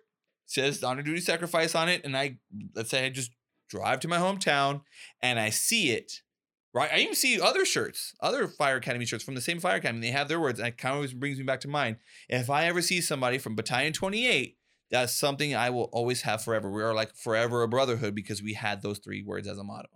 [0.53, 2.37] says honor duty sacrifice on it, and I
[2.75, 3.33] let's say I just
[3.73, 4.83] drive to my hometown
[5.23, 6.21] and I see it.
[6.75, 10.01] Right, I even see other shirts, other Fire Academy shirts from the same Fire Academy.
[10.01, 11.97] They have their words, and it kind of always brings me back to mind.
[12.31, 14.57] If I ever see somebody from Battalion 28,
[14.91, 16.71] that's something I will always have forever.
[16.71, 19.91] We are like forever a brotherhood because we had those three words as a motto,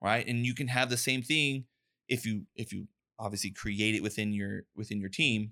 [0.00, 0.24] right?
[0.24, 1.64] And you can have the same thing
[2.08, 2.86] if you if you
[3.18, 5.50] obviously create it within your within your team.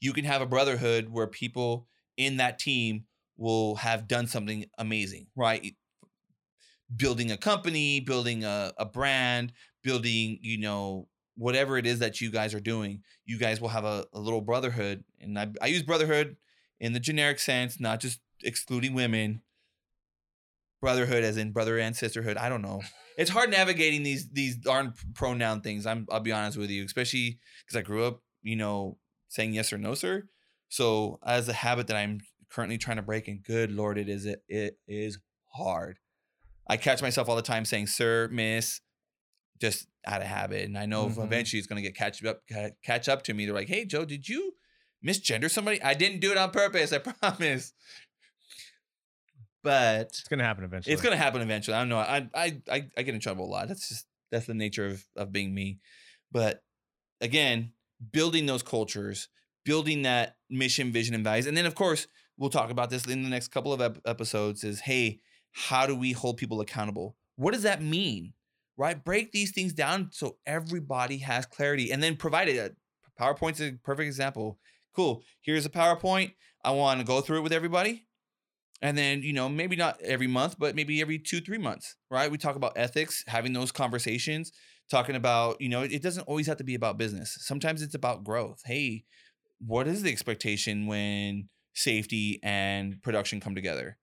[0.00, 5.26] You can have a brotherhood where people in that team will have done something amazing,
[5.34, 5.74] right?
[6.94, 12.30] Building a company, building a, a brand, building, you know, whatever it is that you
[12.30, 15.04] guys are doing, you guys will have a, a little brotherhood.
[15.20, 16.36] And I, I use brotherhood
[16.80, 19.42] in the generic sense, not just excluding women.
[20.80, 22.36] Brotherhood as in brother and sisterhood.
[22.36, 22.82] I don't know.
[23.16, 25.86] It's hard navigating these these darn pronoun things.
[25.86, 29.72] I'm I'll be honest with you, especially because I grew up, you know, saying yes
[29.72, 30.28] or no, sir.
[30.68, 32.20] So as a habit that I'm
[32.50, 35.18] currently trying to break, and good lord, it is it, it is
[35.54, 35.98] hard.
[36.68, 38.80] I catch myself all the time saying sir, miss,
[39.60, 41.24] just out of habit, and I know Mhm.
[41.24, 42.42] eventually it's gonna get catch up
[42.82, 43.44] catch up to me.
[43.46, 44.54] They're like, hey Joe, did you
[45.04, 45.82] misgender somebody?
[45.82, 46.92] I didn't do it on purpose.
[46.92, 47.72] I promise.
[49.62, 50.92] But It's gonna happen eventually.
[50.92, 51.74] it's gonna happen eventually.
[51.76, 51.98] I don't know.
[51.98, 53.68] I I I, I get in trouble a lot.
[53.68, 55.80] That's just that's the nature of of being me.
[56.30, 56.62] But
[57.20, 57.72] again,
[58.12, 59.28] building those cultures,
[59.64, 63.22] building that mission, vision, and values, and then of course we'll talk about this in
[63.22, 64.62] the next couple of ep- episodes.
[64.62, 65.20] Is hey,
[65.56, 67.16] how do we hold people accountable?
[67.36, 68.34] What does that mean?
[68.76, 69.02] Right?
[69.02, 72.76] Break these things down so everybody has clarity and then provide it.
[73.18, 74.58] PowerPoint's a perfect example.
[74.94, 75.22] Cool.
[75.40, 76.34] Here's a PowerPoint.
[76.62, 78.06] I want to go through it with everybody.
[78.82, 82.30] And then, you know, maybe not every month, but maybe every two, three months, right?
[82.30, 84.52] We talk about ethics, having those conversations,
[84.90, 87.38] talking about, you know, it doesn't always have to be about business.
[87.40, 88.60] Sometimes it's about growth.
[88.66, 89.04] Hey,
[89.58, 93.96] what is the expectation when safety and production come together?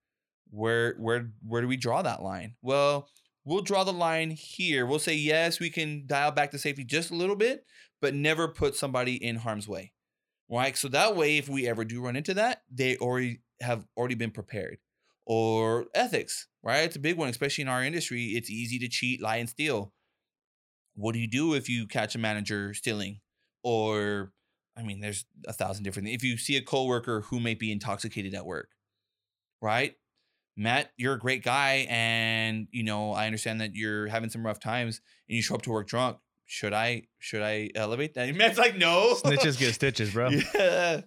[0.50, 2.56] Where where where do we draw that line?
[2.62, 3.08] Well,
[3.44, 4.86] we'll draw the line here.
[4.86, 7.64] We'll say yes, we can dial back the safety just a little bit,
[8.00, 9.92] but never put somebody in harm's way.
[10.48, 10.76] Right?
[10.76, 14.30] So that way if we ever do run into that, they already have already been
[14.30, 14.78] prepared.
[15.26, 16.80] Or ethics, right?
[16.80, 18.32] It's a big one, especially in our industry.
[18.34, 19.94] It's easy to cheat, lie, and steal.
[20.96, 23.20] What do you do if you catch a manager stealing?
[23.62, 24.32] Or,
[24.76, 26.16] I mean, there's a thousand different things.
[26.16, 28.68] If you see a coworker who may be intoxicated at work,
[29.62, 29.94] right?
[30.56, 34.60] Matt, you're a great guy, and you know I understand that you're having some rough
[34.60, 36.18] times, and you show up to work drunk.
[36.46, 38.34] Should I should I elevate that?
[38.36, 39.14] Matt's like, no.
[39.14, 40.30] Snitches get stitches, bro.
[40.54, 41.00] Yeah.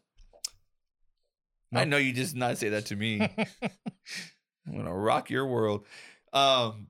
[1.81, 3.21] I know you just not say that to me.
[3.21, 5.85] I'm gonna rock your world.
[6.31, 6.87] Um,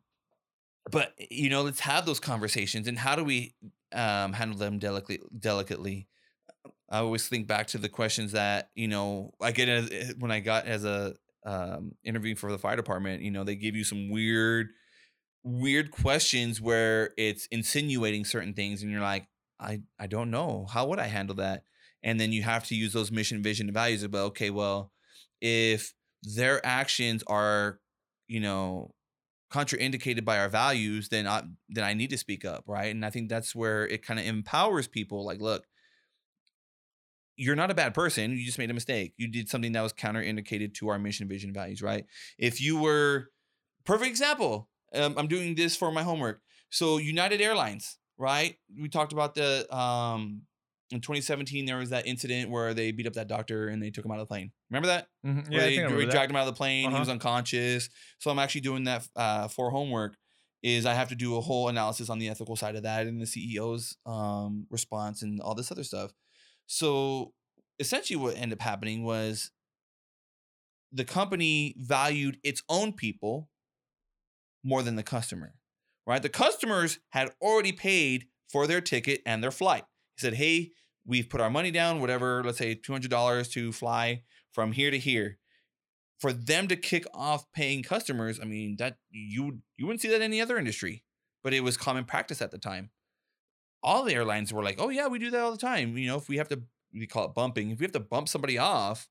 [0.92, 3.56] but you know, let's have those conversations, and how do we
[3.92, 5.20] um, handle them delicately?
[5.38, 6.08] Delicately,
[6.90, 10.40] I always think back to the questions that you know I get as, when I
[10.40, 11.16] got as a
[11.48, 13.24] um, interview for the fire department.
[13.24, 14.68] You know, they give you some weird,
[15.44, 19.28] weird questions where it's insinuating certain things, and you're like,
[19.60, 21.64] I I don't know how would I handle that,
[22.04, 24.04] and then you have to use those mission, vision, and values.
[24.04, 24.92] About okay, well,
[25.42, 27.80] if their actions are,
[28.28, 28.94] you know,
[29.52, 32.94] contraindicated by our values, then I then I need to speak up, right?
[32.94, 35.26] And I think that's where it kind of empowers people.
[35.26, 35.66] Like, look,
[37.38, 38.32] you're not a bad person.
[38.32, 39.14] You just made a mistake.
[39.18, 42.06] You did something that was counterindicated to our mission, vision, values, right?
[42.38, 43.30] If you were
[43.86, 46.42] perfect example, um, I'm doing this for my homework.
[46.70, 48.58] So United Airlines, right?
[48.78, 50.42] We talked about the um
[50.90, 54.06] in 2017 there was that incident where they beat up that doctor and they took
[54.06, 54.52] him out of the plane.
[54.70, 55.08] Remember that?
[55.26, 55.52] Mhm.
[55.52, 56.84] Yeah, I they, think where they dragged him out of the plane.
[56.84, 57.00] He Uh-huh.
[57.00, 57.90] was unconscious.
[58.20, 60.18] So I'm actually doing that uh, for homework.
[60.64, 63.22] Is I have to do a whole analysis on the ethical side of that and
[63.22, 66.12] the CEO's um, response and all this other stuff.
[66.68, 67.34] So
[67.80, 69.52] essentially, what ended up happening was
[70.92, 73.50] the company valued its own people
[74.64, 75.56] more than the customer.
[76.06, 76.22] Right?
[76.22, 79.84] The customers had already paid for their ticket and their flight.
[80.16, 80.72] He said, "Hey,
[81.06, 82.42] we've put our money down, whatever.
[82.44, 84.24] Let's say two hundred dollars to fly."
[84.58, 85.38] from here to here
[86.20, 90.16] for them to kick off paying customers i mean that you you wouldn't see that
[90.16, 91.04] in any other industry
[91.44, 92.90] but it was common practice at the time
[93.84, 96.18] all the airlines were like oh yeah we do that all the time you know
[96.18, 96.62] if we have to
[96.94, 99.08] we call it bumping if we have to bump somebody off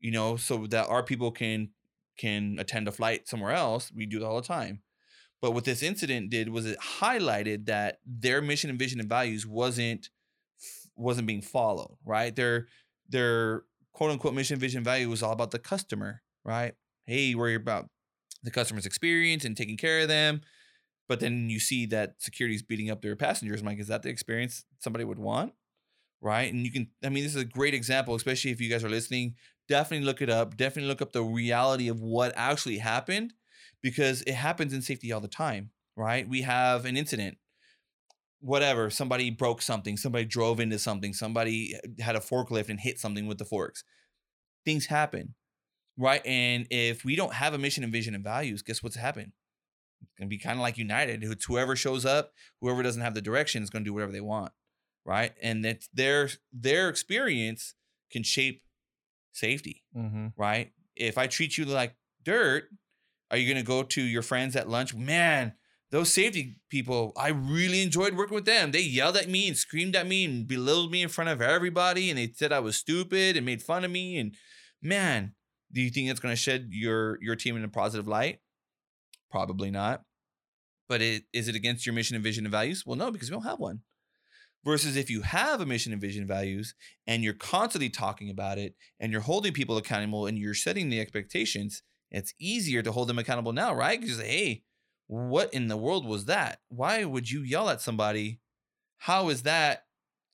[0.00, 1.70] you know so that our people can
[2.16, 4.80] can attend a flight somewhere else we do it all the time
[5.40, 9.46] but what this incident did was it highlighted that their mission and vision and values
[9.46, 10.10] wasn't
[10.96, 12.66] wasn't being followed right their
[13.08, 13.62] their
[13.98, 16.74] quote unquote mission, vision, value was all about the customer, right?
[17.04, 17.88] Hey, worry about
[18.44, 20.42] the customer's experience and taking care of them.
[21.08, 23.60] But then you see that security's beating up their passengers.
[23.60, 25.54] I'm like, is that the experience somebody would want?
[26.20, 26.52] Right.
[26.52, 28.90] And you can, I mean, this is a great example, especially if you guys are
[28.90, 29.36] listening.
[29.68, 30.56] Definitely look it up.
[30.56, 33.32] Definitely look up the reality of what actually happened
[33.82, 36.28] because it happens in safety all the time, right?
[36.28, 37.38] We have an incident
[38.40, 42.98] whatever somebody broke something somebody drove into something somebody eh, had a forklift and hit
[42.98, 43.82] something with the forks
[44.64, 45.34] things happen
[45.96, 49.32] right and if we don't have a mission and vision and values guess what's happened
[50.02, 53.14] it's going to be kind of like united it's whoever shows up whoever doesn't have
[53.14, 54.52] the direction is going to do whatever they want
[55.04, 57.74] right and that their their experience
[58.10, 58.62] can shape
[59.32, 60.32] safety Mhm.
[60.36, 60.72] right?
[60.96, 62.70] If I treat you like dirt,
[63.30, 64.94] are you going to go to your friends at lunch?
[64.94, 65.54] Man,
[65.90, 68.72] those safety people, I really enjoyed working with them.
[68.72, 72.10] They yelled at me and screamed at me and belittled me in front of everybody.
[72.10, 74.18] And they said I was stupid and made fun of me.
[74.18, 74.34] And
[74.82, 75.34] man,
[75.72, 78.40] do you think that's going to shed your your team in a positive light?
[79.30, 80.02] Probably not.
[80.88, 82.84] But it, is it against your mission and vision and values?
[82.86, 83.80] Well, no, because we don't have one.
[84.64, 86.74] Versus if you have a mission and vision and values
[87.06, 91.00] and you're constantly talking about it and you're holding people accountable and you're setting the
[91.00, 94.00] expectations, it's easier to hold them accountable now, right?
[94.00, 94.64] Because hey,
[95.06, 96.58] what in the world was that?
[96.68, 98.40] Why would you yell at somebody?
[98.98, 99.84] How is that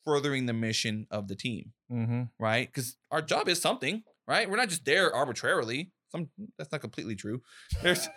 [0.04, 2.30] furthering the mission of the team, Mhm.
[2.38, 2.66] right?
[2.66, 4.48] Because our job is something, right?
[4.48, 5.92] We're not just there arbitrarily.
[6.10, 7.42] Some that's not completely true.
[7.82, 8.08] There's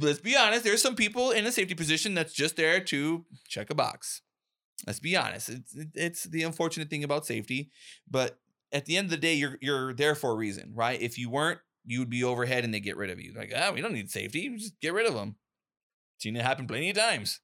[0.00, 3.70] let's be honest, there's some people in a safety position that's just there to check
[3.70, 4.22] a box.
[4.86, 5.50] Let's be honest.
[5.50, 7.70] It's it's the unfortunate thing about safety,
[8.10, 8.38] but
[8.72, 11.00] at the end of the day, you're you're there for a reason, right?
[11.00, 13.34] If you weren't, you would be overhead and they get rid of you.
[13.36, 14.48] Like, ah, we don't need safety.
[14.56, 15.36] Just get rid of them.
[16.18, 17.40] Seen it happen plenty of times.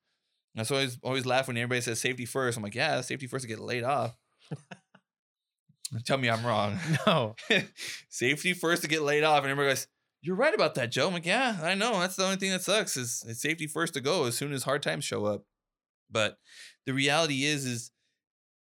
[0.55, 2.57] That's why I always, always laugh when everybody says safety first.
[2.57, 4.17] I'm like, yeah, safety first to get laid off.
[6.05, 6.79] Tell me I'm wrong.
[7.07, 7.37] No.
[8.09, 9.43] safety first to get laid off.
[9.43, 9.87] And everybody goes,
[10.22, 11.09] You're right about that, Joe.
[11.09, 12.00] I'm like, Yeah, I know.
[12.00, 14.64] That's the only thing that sucks is it's safety first to go as soon as
[14.64, 15.44] hard times show up.
[16.11, 16.38] But
[16.85, 17.90] the reality is, is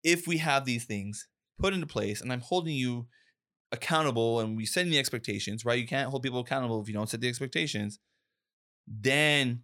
[0.04, 1.28] if we have these things
[1.60, 3.08] put into place and I'm holding you
[3.72, 5.80] accountable and we setting the expectations, right?
[5.80, 8.00] You can't hold people accountable if you don't set the expectations.
[8.88, 9.64] Then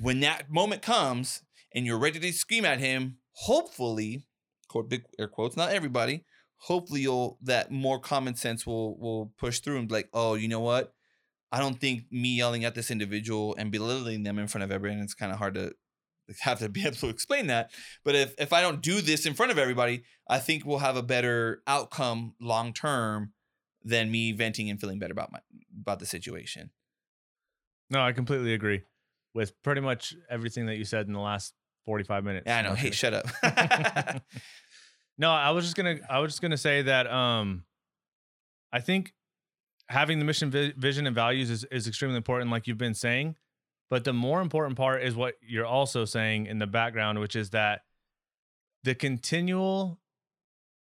[0.00, 1.42] when that moment comes
[1.74, 4.26] and you're ready to scream at him, hopefully,
[4.68, 6.24] quote big air quotes, not everybody,
[6.58, 10.48] hopefully you'll that more common sense will will push through and be like, oh, you
[10.48, 10.92] know what?
[11.52, 15.00] I don't think me yelling at this individual and belittling them in front of everyone,
[15.00, 15.74] it's kind of hard to
[16.40, 17.70] have to be able to explain that.
[18.04, 20.96] But if if I don't do this in front of everybody, I think we'll have
[20.96, 23.32] a better outcome long term
[23.84, 25.40] than me venting and feeling better about my
[25.80, 26.70] about the situation.
[27.90, 28.82] No, I completely agree
[29.34, 31.52] with pretty much everything that you said in the last
[31.84, 32.44] 45 minutes.
[32.46, 32.70] Yeah, I know.
[32.70, 33.26] No, Hey, shut up.
[35.18, 37.64] no, I was just gonna I was just gonna say that um
[38.72, 39.12] I think
[39.88, 43.36] having the mission vi- vision and values is, is extremely important, like you've been saying.
[43.90, 47.50] But the more important part is what you're also saying in the background, which is
[47.50, 47.82] that
[48.84, 50.00] the continual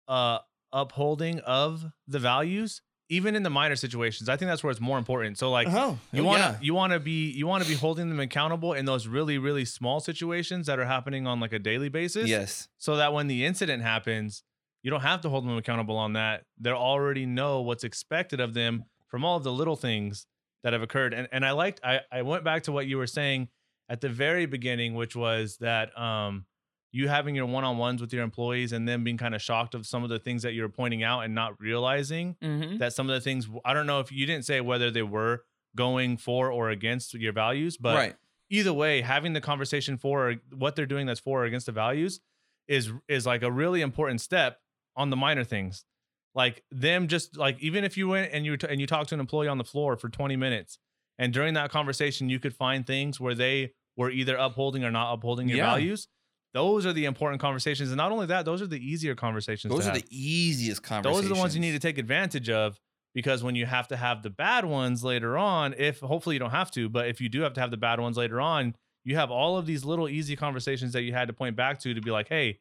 [0.09, 0.39] uh
[0.73, 4.29] upholding of the values, even in the minor situations.
[4.29, 5.39] I think that's where it's more important.
[5.39, 8.09] So like oh, you want to you want to be you want to be holding
[8.09, 11.89] them accountable in those really really small situations that are happening on like a daily
[11.89, 14.43] basis yes, so that when the incident happens
[14.89, 18.55] you don't have to hold them accountable on that they already know what's expected of
[18.55, 20.27] them from all of the little things
[20.65, 23.07] that have occurred and and I liked I I went back to what you were
[23.07, 23.49] saying
[23.91, 26.47] at the very beginning which was that um
[26.91, 30.05] you having your one-on-ones with your employees and then being kind of shocked of some
[30.05, 32.79] of the things that you're pointing out and not realizing mm-hmm.
[32.79, 35.43] that some of the things I don't know if you didn't say whether they were
[35.77, 38.17] going for or against your values, but right.
[38.49, 42.21] either way, having the conversation for what they're doing that's for or against the values
[42.67, 44.61] is is like a really important step
[44.99, 45.87] on the minor things.
[46.35, 49.15] Like them just like even if you went and you t- and you talked to
[49.15, 50.79] an employee on the floor for 20 minutes
[51.19, 55.13] and during that conversation you could find things where they were either upholding or not
[55.15, 55.67] upholding your Yeah.
[55.71, 56.07] values.
[56.55, 59.87] Those are the important conversations and not only that, those are the easier conversations Those
[59.87, 61.23] are have the easiest conversations.
[61.23, 62.79] those are the ones you need to take advantage of
[63.15, 66.51] because when you have to have the bad ones later on if hopefully you don't
[66.51, 69.17] have to but if you do have to have the bad ones later on you
[69.17, 72.01] have all of these little easy conversations that you had to point back to to
[72.01, 72.59] be like hey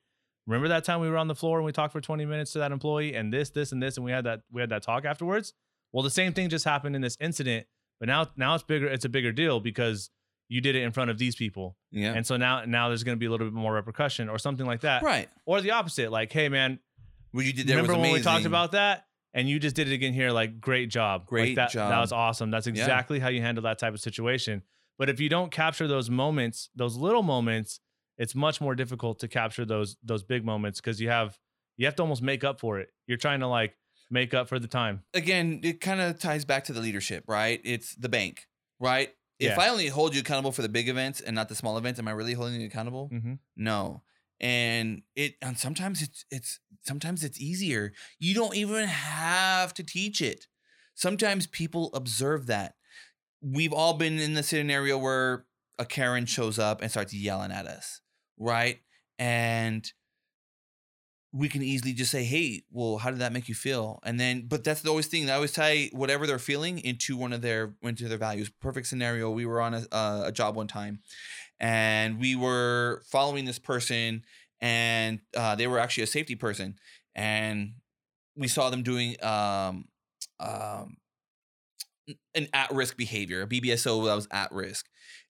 [0.48, 2.60] remember that time we were on the floor and we talked for 20 minutes to
[2.60, 5.06] that employee and this this and this and we had that we had that talk
[5.06, 5.54] afterwards
[5.92, 7.68] well the same thing just happened in this incident
[8.00, 10.10] but now now it's bigger it's a bigger deal because
[10.50, 12.14] you did it in front of these people Yeah.
[12.14, 14.66] and so now now there's going to be a little bit more repercussion or something
[14.66, 15.28] like that right.
[15.46, 16.80] or the opposite like hey man
[17.32, 19.04] What you did there Remember when we talked about that?
[19.34, 20.32] And you just did it again here.
[20.32, 21.22] Like, great job.
[21.22, 21.92] Like, Great that, job.
[21.92, 22.50] That was awesome.
[22.50, 24.64] That's exactly how you handle that type of situation.
[24.98, 27.80] But if you don't capture those moments, those little moments,
[28.18, 31.38] it's much more difficult to capture those those big moments because you have
[31.78, 32.90] you have to almost make up for it.
[33.08, 33.76] You're trying to like
[34.10, 35.04] make up for the time.
[35.14, 37.60] again, it kind of ties back to the leadership, right?
[37.64, 38.48] It's the bank,
[38.80, 39.10] right?
[39.40, 39.62] If Yeah.
[39.62, 42.08] I only hold you accountable for the big events and not the small events, am
[42.08, 43.10] I really holding you accountable?
[43.14, 43.34] Mm-hmm.
[43.56, 44.02] No.
[44.40, 47.94] And it and sometimes it's it's sometimes it's easier.
[48.20, 50.48] You don't even have to teach it.
[50.96, 52.76] Sometimes people observe that.
[53.42, 55.46] We've all been in the scenario where
[55.78, 58.02] a Karen shows up and starts yelling at us,
[58.38, 58.80] right?
[59.19, 59.91] And
[61.34, 64.47] we can easily just say, "Hey, well, how did that make you feel?" And then,
[64.47, 65.30] but that's the always thing.
[65.30, 68.50] I always tie whatever they're feeling into one of their into their values.
[68.62, 69.30] Perfect scenario.
[69.30, 71.00] We were on a, uh, a job one time,
[71.60, 74.23] and we were following this person,
[74.62, 76.76] and uh, they were actually a safety person,
[77.15, 77.73] and
[78.36, 79.86] we saw them doing um,
[80.39, 80.97] um,
[82.36, 84.86] an at risk behavior, a BBSO that was at risk.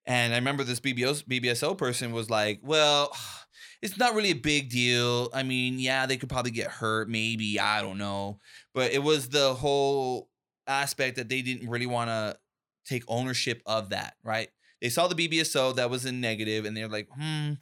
[0.07, 3.11] And I remember this BBO, BBSO person was like, well,
[3.81, 5.29] it's not really a big deal.
[5.33, 7.59] I mean, yeah, they could probably get hurt, maybe.
[7.59, 8.39] I don't know.
[8.73, 10.29] But it was the whole
[10.65, 12.37] aspect that they didn't really want to
[12.85, 14.47] take ownership of that, right?
[14.81, 17.53] They saw the BBSO that was in negative and they're like, hmm,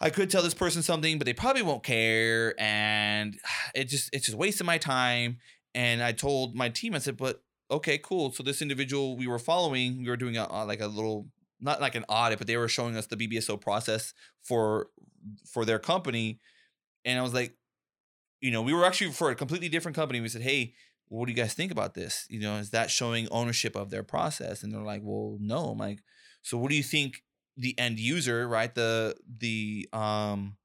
[0.00, 2.54] I could tell this person something, but they probably won't care.
[2.58, 3.38] And
[3.74, 5.38] it just, it's just wasting my time.
[5.74, 8.32] And I told my team, I said, but okay, cool.
[8.32, 11.28] So this individual we were following, we were doing a, like a little,
[11.62, 14.88] not like an audit, but they were showing us the BBSO process for
[15.50, 16.40] for their company.
[17.04, 17.54] And I was like,
[18.40, 20.20] you know, we were actually for a completely different company.
[20.20, 20.74] We said, hey,
[21.08, 22.26] what do you guys think about this?
[22.28, 24.62] You know, is that showing ownership of their process?
[24.62, 25.70] And they're like, well, no.
[25.70, 26.00] I'm like,
[26.42, 27.22] so what do you think
[27.56, 28.74] the end user, right?
[28.74, 30.56] The the um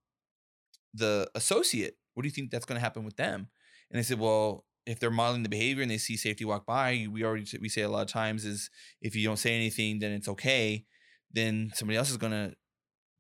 [0.94, 3.50] the associate, what do you think that's going to happen with them?
[3.92, 7.08] And they said, well, if they're modeling the behavior and they see safety walk by,
[7.12, 8.70] we already we say a lot of times is
[9.02, 10.86] if you don't say anything, then it's okay.
[11.32, 12.56] then somebody else is going to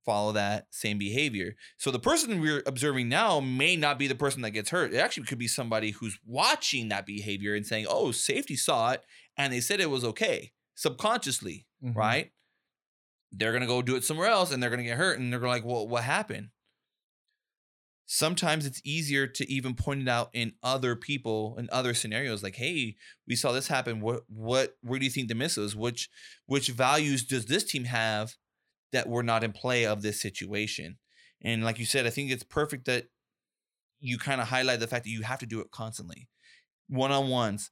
[0.05, 1.55] follow that same behavior.
[1.77, 4.93] So the person we're observing now may not be the person that gets hurt.
[4.93, 9.03] It actually could be somebody who's watching that behavior and saying, "Oh, safety saw it
[9.37, 11.95] and they said it was okay." Subconsciously, Mhm.
[11.95, 12.31] right?
[13.33, 15.31] They're going to go do it somewhere else and they're going to get hurt and
[15.33, 16.49] they're like, "Well, what happened?"
[18.07, 22.55] Sometimes it's easier to even point it out in other people in other scenarios like,
[22.55, 22.95] "Hey,
[23.27, 23.99] we saw this happen.
[23.99, 25.75] What what where do you think the miss is?
[25.75, 26.09] Which
[26.45, 28.35] which values does this team have
[28.93, 30.97] that were not in play of this situation?"
[31.41, 33.07] And like you said, I think it's perfect that
[33.99, 36.29] you kind of highlight the fact that you have to do it constantly.
[36.87, 37.71] One-on-ones.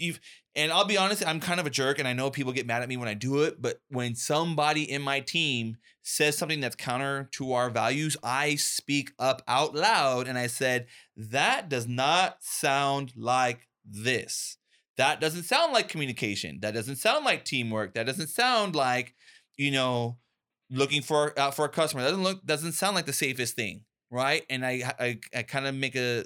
[0.00, 0.20] You've,
[0.54, 2.82] and I'll be honest, I'm kind of a jerk and I know people get mad
[2.82, 6.76] at me when I do it, but when somebody in my team says something that's
[6.76, 10.86] counter to our values, I speak up out loud and I said,
[11.16, 14.56] that does not sound like this.
[14.96, 16.58] That doesn't sound like communication.
[16.60, 17.94] That doesn't sound like teamwork.
[17.94, 19.14] That doesn't sound like,
[19.56, 20.18] you know,
[20.70, 22.02] looking for out for a customer.
[22.02, 24.44] That doesn't look doesn't sound like the safest thing, right?
[24.50, 26.24] And I I, I kind of make a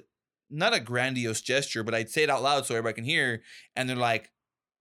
[0.53, 3.41] not a grandiose gesture, but I'd say it out loud so everybody can hear.
[3.75, 4.31] And they're like,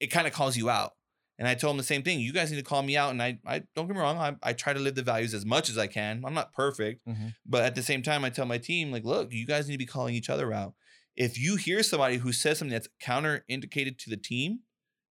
[0.00, 0.92] it kind of calls you out.
[1.38, 2.20] And I told them the same thing.
[2.20, 3.10] You guys need to call me out.
[3.10, 5.44] And I, I don't get me wrong, I, I try to live the values as
[5.46, 6.22] much as I can.
[6.24, 7.34] I'm not perfect, Mhm.
[7.46, 9.78] but at the same time, I tell my team, like, look, you guys need to
[9.78, 10.74] be calling each other out.
[11.16, 14.60] If you hear somebody who says something that's counter indicated to the team,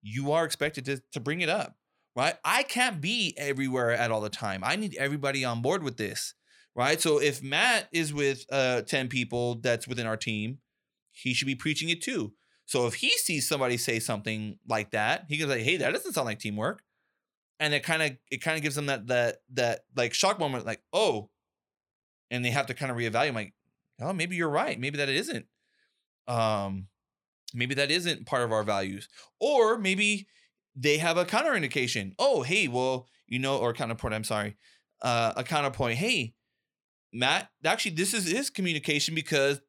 [0.02, 1.76] you are expected to, to bring it up,
[2.16, 2.36] right?
[2.44, 4.62] I can't be everywhere at all the time.
[4.64, 6.34] I need everybody on board with this,
[6.74, 7.00] right?
[7.00, 10.58] So if Matt is with uh, 10 people that's within our team,
[11.12, 12.32] he should be preaching it too.
[12.66, 16.12] So if he sees somebody say something like that, he goes like, "Hey, that doesn't
[16.12, 16.82] sound like teamwork,"
[17.58, 20.64] and it kind of it kind of gives them that that that like shock moment,
[20.66, 21.30] like, "Oh,"
[22.30, 23.34] and they have to kind of reevaluate.
[23.34, 23.54] Like,
[24.00, 24.78] oh, maybe you're right.
[24.78, 25.46] Maybe that isn't.
[26.28, 26.86] Um,
[27.52, 29.08] maybe that isn't part of our values,
[29.40, 30.28] or maybe
[30.76, 32.14] they have a counter indication.
[32.20, 34.14] Oh, hey, well, you know, or counterpoint.
[34.14, 34.56] I'm sorry,
[35.02, 35.98] uh, a counterpoint.
[35.98, 36.34] Hey,
[37.12, 39.60] Matt, actually, this is his communication because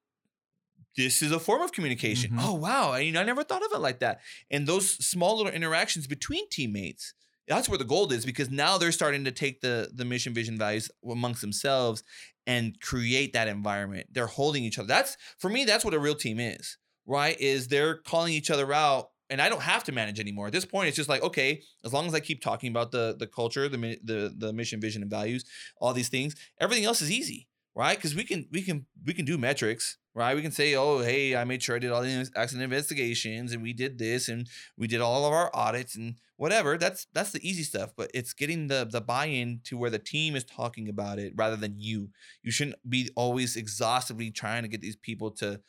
[0.97, 2.31] this is a form of communication.
[2.31, 2.39] Mhm.
[2.39, 2.91] Oh, wow.
[2.91, 4.19] I, mean, I never thought of it like that.
[4.49, 7.13] And those small little interactions between teammates,
[7.47, 10.57] that's where the gold is because now they're starting to take the the mission, vision,
[10.57, 12.03] values amongst themselves
[12.45, 14.07] and create that environment.
[14.11, 14.87] They're holding each other.
[14.87, 17.39] That's for me, that's what a real team is, right?
[17.39, 19.09] Is they're calling each other out.
[19.31, 20.47] And I don't have to manage anymore.
[20.47, 23.15] At this point, it's just like, okay, as long as I keep talking about the
[23.17, 25.45] the culture, the the the mission, vision, and values,
[25.77, 27.97] all these things, everything else is easy right?
[27.97, 30.35] Because we can we can we can do metrics, right?
[30.35, 33.61] We can say, oh, hey, I made sure I did all the accident investigations, and
[33.61, 36.77] we did this, and we did all of our audits, and whatever.
[36.77, 37.91] That's that's the easy stuff.
[37.95, 41.55] But it's getting the the buy-in to where the team is talking about it rather
[41.55, 42.09] than you.
[42.43, 45.61] You shouldn't be always exhaustively trying to get these people to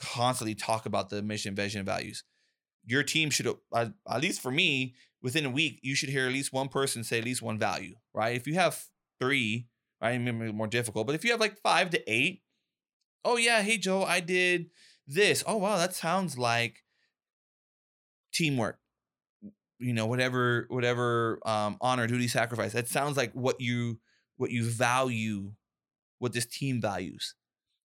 [0.00, 2.24] constantly talk about the mission, vision, and values.
[2.84, 6.32] Your team should, uh, at least for me, within a week, you should hear at
[6.32, 8.36] least one person say at least one value, right?
[8.36, 8.84] If you have
[9.20, 9.68] three,
[10.00, 12.42] I remember more difficult, but if you have like five to eight,
[13.24, 14.70] oh yeah, hey Joe, I did
[15.06, 15.44] this.
[15.46, 16.82] Oh wow, that sounds like
[18.32, 18.78] teamwork.
[19.78, 22.72] You know, whatever, whatever um, honor, duty, sacrifice.
[22.72, 23.98] That sounds like what you
[24.36, 25.52] what you value,
[26.18, 27.34] what this team values.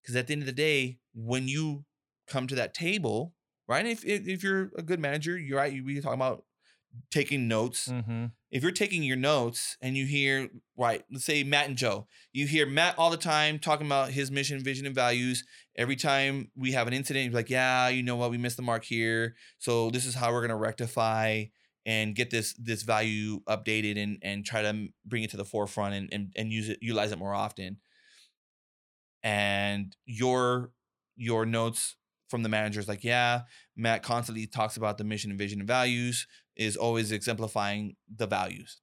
[0.01, 1.85] Because at the end of the day, when you
[2.27, 3.33] come to that table,
[3.67, 3.85] right?
[3.85, 5.73] If if, if you're a good manager, you're right.
[5.83, 6.43] We talk about
[7.11, 8.31] taking notes Mhm.
[8.49, 12.47] if you're taking your notes and you hear right let's say matt and joe you
[12.47, 15.43] hear matt all the time talking about his mission vision and values
[15.75, 18.63] every time we have an incident he's like yeah you know what we missed the
[18.63, 21.43] mark here so this is how we're going to rectify
[21.85, 25.93] and get this this value updated and and try to bring it to the forefront
[25.93, 27.77] and and, and use it utilize it more often
[29.23, 30.71] and your
[31.15, 31.95] your notes
[32.29, 33.41] from the managers like yeah
[33.75, 38.79] matt constantly talks about the mission and vision and values is always exemplifying the values.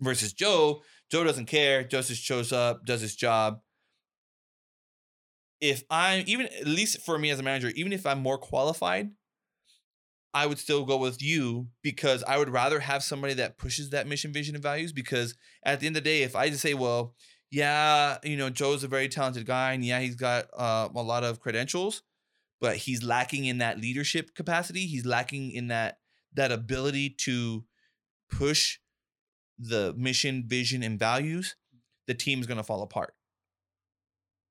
[0.00, 3.60] Versus joe joe doesn't care joe just shows up does his job.
[5.60, 9.10] If i'm even at least for me as a manager even if i'm more qualified
[10.34, 14.06] i would still go with you because i would rather have somebody that pushes that
[14.06, 15.34] mission vision and values because
[15.64, 17.14] at the end of the day if i just say well
[17.50, 21.24] yeah you know joe's a very talented guy and yeah he's got uh, a lot
[21.24, 22.02] of credentials
[22.64, 25.98] but he's lacking in that leadership capacity he's lacking in that
[26.34, 27.64] that ability to
[28.30, 28.78] push
[29.58, 31.56] the mission, vision, and values,
[32.06, 33.14] the team's going to fall apart.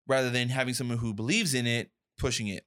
[0.07, 2.65] Rather than having someone who believes in it, pushing it.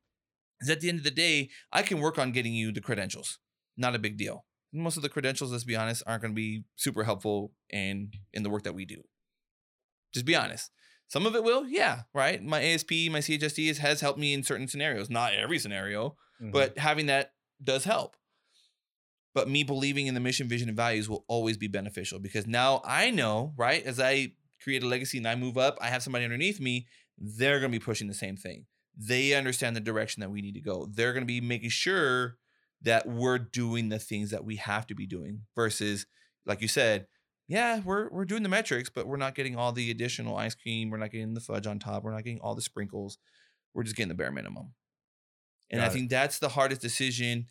[0.58, 3.38] Because at the end of the day, I can work on getting you the credentials.
[3.76, 4.46] Not a big deal.
[4.72, 8.42] Most of the credentials, let's be honest, aren't going to be super helpful in in
[8.42, 9.02] the work that we do.
[10.12, 10.70] Just be honest.
[11.08, 12.42] Some of it will, yeah, right.
[12.42, 15.08] My ASP, my CHST has, helped me in certain scenarios.
[15.08, 16.52] Not every scenario, Mhm.
[16.52, 17.32] but having that
[17.62, 18.16] does help.
[19.34, 22.80] but me believing in the mission, vision, and values will always be beneficial because now
[22.86, 23.84] I know, right?
[23.84, 24.32] As I
[24.62, 26.86] create a legacy and I move up, I have somebody underneath me,
[27.18, 28.64] they're going to be pushing the same thing.
[28.96, 30.86] They understand the direction that we need to go.
[30.90, 32.38] They're going to be making sure
[32.80, 36.06] that we're doing the things that we have to be doing versus,
[36.46, 37.06] like you said,
[37.48, 40.90] yeah, we're we're doing the metrics, but we're not getting all the additional ice cream.
[40.90, 42.02] We're not getting the fudge on top.
[42.02, 43.18] We're not getting all the sprinkles.
[43.74, 44.72] We're just getting the bare minimum.
[45.70, 45.92] And Got I it.
[45.92, 47.46] think that's the hardest decision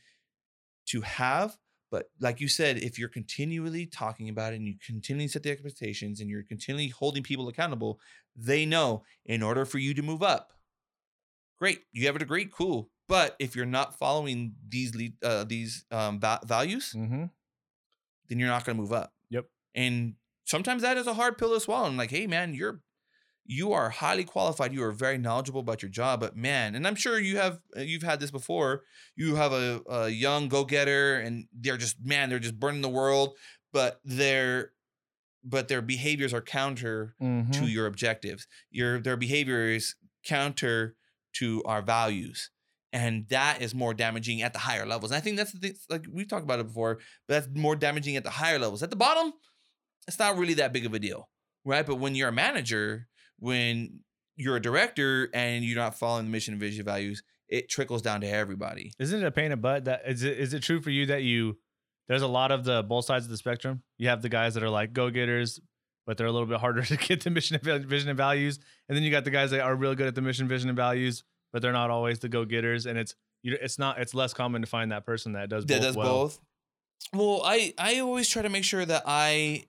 [0.88, 1.58] to have.
[1.92, 5.52] But like you said, if you're continually talking about it and you continually set the
[5.52, 8.00] expectations and you're continually holding people accountable,
[8.36, 10.52] they know in order for you to move up,
[11.58, 12.90] great, you have it agreed, cool.
[13.08, 17.26] But if you're not following these lead, uh, these um, va- values, Mm-hmm.
[18.30, 19.14] then you're not going to move up.
[19.76, 20.14] And
[20.46, 21.88] sometimes that is a hard pill to swallow.
[21.88, 22.82] And like, hey, man, you're
[23.48, 24.74] you are highly qualified.
[24.74, 28.02] You are very knowledgeable about your job, but man, and I'm sure you have you've
[28.02, 28.82] had this before.
[29.16, 32.90] You have a, a young go getter, and they're just man, they're just burning the
[32.90, 33.36] world,
[33.72, 34.72] but their
[35.44, 37.52] but their behaviors are counter Mm-hmm.
[37.52, 38.48] to your objectives.
[38.72, 39.94] Your their behavior is
[40.26, 40.96] counter
[41.34, 42.50] to our values.
[42.92, 45.12] And that is more damaging at the higher levels.
[45.12, 46.96] And I think that's the thing, like we've talked about it before,
[47.28, 48.82] but that's more damaging at the higher levels.
[48.82, 49.34] At the bottom,
[50.08, 51.30] it's not really that big of a deal.
[51.64, 51.86] Right.
[51.86, 53.08] But when you're a manager,
[53.40, 54.02] when
[54.36, 58.22] you're a director and you're not following the mission and vision values, it trickles down
[58.22, 58.92] to everybody.
[59.00, 61.08] Isn't it a pain in the butt that is it is it true for you
[61.08, 61.58] that you
[62.08, 63.84] there's a lot of the both sides of the spectrum?
[63.98, 65.60] You have the guys that are like go getters,
[66.06, 68.96] but they're a little bit harder to get the mission and vision and values, and
[68.96, 71.24] then you got the guys that are real good at the mission, vision, and values,
[71.54, 74.62] but they're not always the go getters, and it's you it's not it's less common
[74.62, 76.08] to find that person that does that both does well.
[76.08, 76.40] both.
[77.14, 79.66] Well, I I always try to make sure that I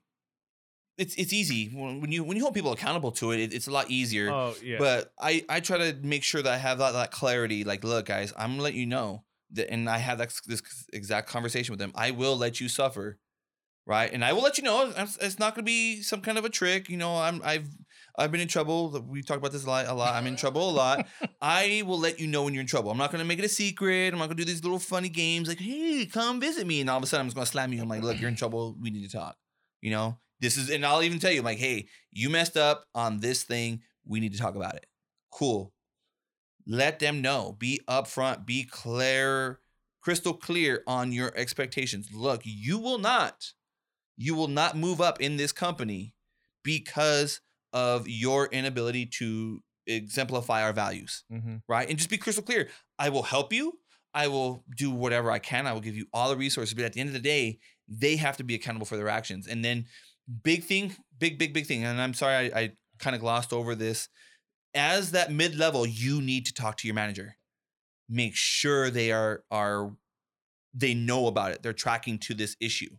[0.97, 3.67] it's it's easy when, when you when you hold people accountable to it, it it's
[3.67, 4.31] a lot easier.
[4.31, 7.63] Oh yeah, But I I try to make sure that I have that, that clarity.
[7.63, 11.29] Like, look, guys, I'm gonna let you know that, and I have that, this exact
[11.29, 11.91] conversation with them.
[11.95, 13.19] I will let you suffer,
[13.85, 14.11] right?
[14.11, 16.89] And I will let you know it's, not gonna be some kind of a trick.
[16.89, 17.67] You know, I'm I've
[18.17, 19.05] I've been in trouble.
[19.07, 19.85] We talk about this a lot.
[19.85, 20.15] A lot.
[20.15, 21.07] I'm in trouble a lot.
[21.41, 22.89] I will let you know when you're in trouble.
[22.89, 24.13] I'm not gonna make it a secret.
[24.13, 26.97] I'm not gonna do these little funny games like, hey, come visit me, and all
[26.97, 27.83] of a sudden I'm just gonna slam you.
[27.83, 28.75] I'm like, look, you're in trouble.
[28.81, 29.35] We need to talk.
[29.81, 32.85] You know, this is, and I'll even tell you, I'm like, hey, you messed up
[32.93, 33.81] on this thing.
[34.05, 34.85] We need to talk about it.
[35.31, 35.73] Cool.
[36.65, 37.55] Let them know.
[37.57, 38.45] Be upfront.
[38.45, 39.59] Be clear,
[40.01, 42.09] crystal clear on your expectations.
[42.13, 43.53] Look, you will not,
[44.17, 46.13] you will not move up in this company
[46.63, 47.41] because
[47.73, 51.55] of your inability to exemplify our values mm-hmm.
[51.67, 51.89] right?
[51.89, 52.67] And just be crystal clear.
[52.99, 53.73] I will help you.
[54.13, 55.67] I will do whatever I can.
[55.67, 56.73] I will give you all the resources.
[56.73, 59.47] But at the end of the day, they have to be accountable for their actions.
[59.47, 59.85] And then,
[60.43, 61.83] big thing, big, big, big thing.
[61.83, 64.09] And I'm sorry, I, I kind of glossed over this.
[64.73, 67.37] As that mid level, you need to talk to your manager.
[68.09, 69.91] Make sure they are are
[70.73, 71.63] they know about it.
[71.63, 72.89] They're tracking to this issue.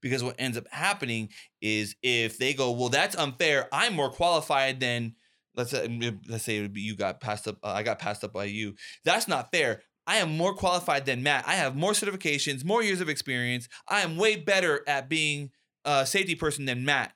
[0.00, 1.28] Because what ends up happening
[1.60, 3.68] is if they go, well, that's unfair.
[3.72, 5.14] I'm more qualified than
[5.54, 7.58] let's say let's say you got passed up.
[7.62, 8.74] Uh, I got passed up by you.
[9.04, 9.82] That's not fair.
[10.06, 11.46] I am more qualified than Matt.
[11.46, 13.68] I have more certifications, more years of experience.
[13.88, 15.50] I am way better at being
[15.84, 17.12] a safety person than Matt.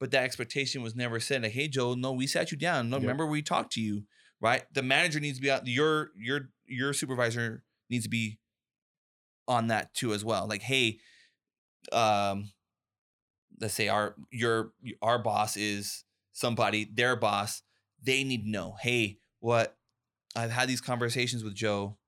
[0.00, 1.42] But that expectation was never said.
[1.42, 2.88] Like, hey, Joe, no, we sat you down.
[2.88, 3.02] No, Yep.
[3.02, 4.04] remember we talked to you,
[4.40, 4.62] right?
[4.72, 5.66] The manager needs to be out.
[5.66, 8.38] Your your your supervisor needs to be
[9.48, 10.46] on that too as well.
[10.46, 10.98] Like, hey,
[11.90, 12.52] um,
[13.60, 14.72] let's say our your
[15.02, 17.62] our boss is somebody, their boss.
[18.00, 19.76] They need to know, hey, what
[20.36, 21.98] I've had these conversations with Joe,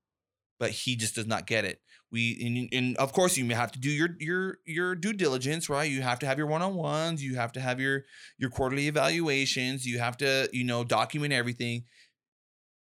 [0.61, 1.81] but he just does not get it.
[2.13, 5.69] We and, and of course you may have to do your your your due diligence,
[5.69, 5.91] right?
[5.91, 7.23] You have to have your one on ones.
[7.23, 8.03] You have to have your
[8.39, 9.87] your quarterly evaluations.
[9.87, 11.85] You have to you know document everything.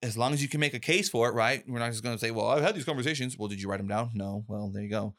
[0.03, 1.63] As long as you can make a case for it, right?
[1.69, 3.79] We're not just going to say, "Well, I've had these conversations." Well, did you write
[3.79, 4.13] them down?
[4.15, 4.45] No.
[4.49, 5.15] Well, there you go.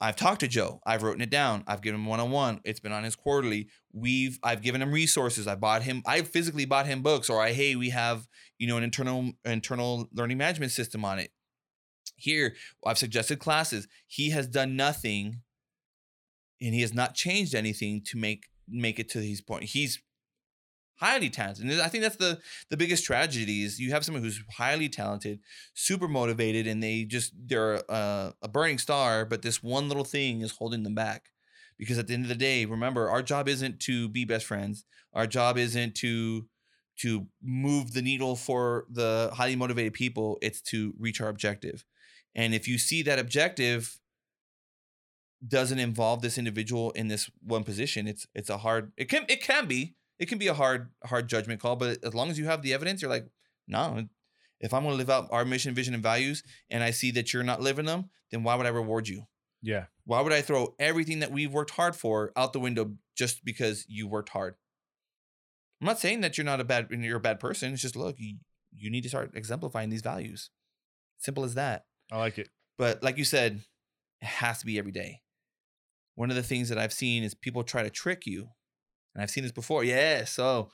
[0.00, 0.80] I've talked to Joe.
[0.84, 1.64] I've written it down.
[1.66, 2.60] I've given him one on one.
[2.64, 3.68] It's been on his quarterly.
[3.94, 5.46] We've I've given him resources.
[5.46, 6.02] I bought him.
[6.04, 7.30] I physically bought him books.
[7.30, 8.26] Or I hey, we have
[8.58, 11.30] you know an internal internal learning management system on it.
[12.14, 12.54] Here,
[12.84, 13.88] I've suggested classes.
[14.06, 15.42] He has done nothing,
[16.60, 19.64] and he has not changed anything to make make it to his point.
[19.64, 20.00] He's
[20.98, 22.38] highly talented, and I think that's the
[22.70, 25.40] the biggest tragedy is you have someone who's highly talented,
[25.74, 30.40] super motivated, and they just they're a, a burning star, but this one little thing
[30.40, 31.30] is holding them back.
[31.78, 34.86] Because at the end of the day, remember, our job isn't to be best friends.
[35.12, 36.46] Our job isn't to
[37.00, 40.38] to move the needle for the highly motivated people.
[40.40, 41.84] It's to reach our objective.
[42.36, 43.98] And if you see that objective
[45.46, 49.42] doesn't involve this individual in this one position, it's it's a hard it can it
[49.42, 51.74] can be it can be a hard hard judgment call.
[51.74, 53.26] But as long as you have the evidence, you're like,
[53.66, 54.06] no.
[54.58, 57.32] If I'm going to live out our mission, vision, and values, and I see that
[57.32, 59.26] you're not living them, then why would I reward you?
[59.60, 59.84] Yeah.
[60.04, 63.84] Why would I throw everything that we've worked hard for out the window just because
[63.86, 64.54] you worked hard?
[65.80, 67.72] I'm not saying that you're not a bad you're a bad person.
[67.72, 68.36] It's just look, you,
[68.72, 70.50] you need to start exemplifying these values.
[71.18, 71.84] Simple as that.
[72.10, 72.48] I like it.
[72.78, 73.60] But like you said,
[74.20, 75.20] it has to be every day.
[76.14, 78.48] One of the things that I've seen is people try to trick you.
[79.14, 79.84] And I've seen this before.
[79.84, 80.24] Yeah.
[80.24, 80.70] So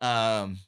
[0.00, 0.58] um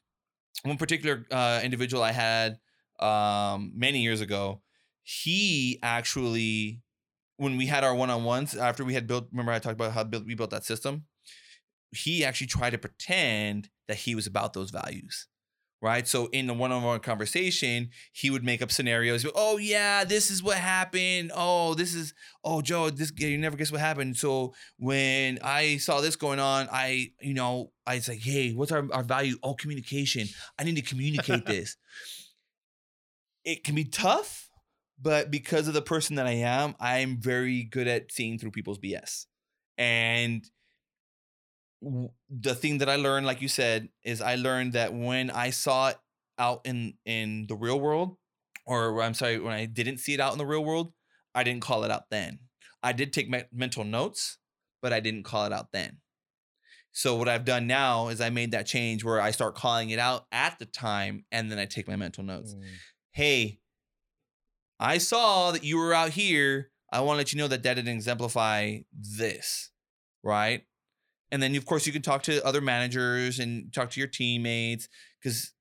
[0.64, 2.58] one particular uh individual I had
[3.00, 4.62] um many years ago,
[5.02, 6.82] he actually
[7.36, 10.34] when we had our one-on-ones after we had built remember I talked about how we
[10.34, 11.04] built that system,
[11.90, 15.28] he actually tried to pretend that he was about those values
[15.82, 16.06] right?
[16.06, 19.26] So in the one-on-one conversation, he would make up scenarios.
[19.34, 21.32] Oh yeah, this is what happened.
[21.34, 22.14] Oh, this is
[22.44, 24.16] oh Joe, this you never guess what happened.
[24.16, 28.72] So when I saw this going on, I you know I was like, hey, what's
[28.72, 29.36] our our value?
[29.42, 30.28] Oh, communication.
[30.58, 31.76] I need to communicate this.
[33.44, 34.48] It can be tough,
[35.00, 38.78] but because of the person that I am, I'm very good at seeing through people's
[38.78, 39.26] BS.
[39.76, 40.48] And
[42.30, 45.88] the thing that I learned, like you said, is I learned that when I saw
[45.88, 45.98] it
[46.38, 48.16] out in in the real world,
[48.66, 50.92] or I'm sorry, when I didn't see it out in the real world,
[51.34, 52.38] I didn't call it out then.
[52.82, 54.38] I did take me- mental notes,
[54.80, 55.98] but I didn't call it out then.
[56.92, 59.98] So what I've done now is I made that change where I start calling it
[59.98, 62.54] out at the time, and then I take my mental notes.
[62.54, 62.64] Mm.
[63.12, 63.60] Hey,
[64.78, 66.70] I saw that you were out here.
[66.92, 69.70] I want to let you know that that didn't exemplify this,
[70.22, 70.64] right?
[71.32, 74.88] And then of course you can talk to other managers and talk to your teammates
[75.20, 75.52] because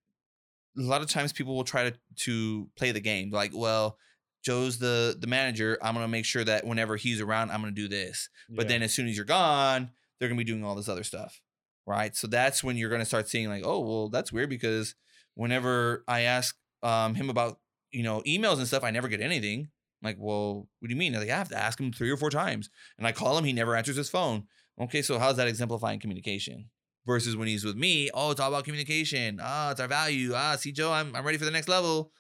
[0.78, 3.98] a lot of times people will try to to play the game like well
[4.44, 5.78] joe's the the manager.
[5.82, 8.30] I'm gonna make sure that whenever he's around i'm gonna do this.
[8.50, 11.42] But then as soon as you're gone they're gonna be doing all this other stuff
[11.88, 12.16] right?
[12.16, 14.94] So that's when you're gonna start seeing like oh well that's weird because
[15.34, 17.60] whenever i ask um, him about
[17.92, 19.70] you know emails and stuff i never get anything.
[20.04, 21.14] I'm like well what do you mean?
[21.14, 22.70] They're like i have to ask him three or four times.
[22.98, 24.48] And i call him he never answers his phone
[24.82, 26.70] Okay, so how's that exemplifying communication?
[27.06, 29.40] Versus when he's with me, oh, it's all about communication.
[29.42, 30.34] Ah, it's our value.
[30.36, 32.12] Ah, see, Joe, I'm I'm ready for the next level.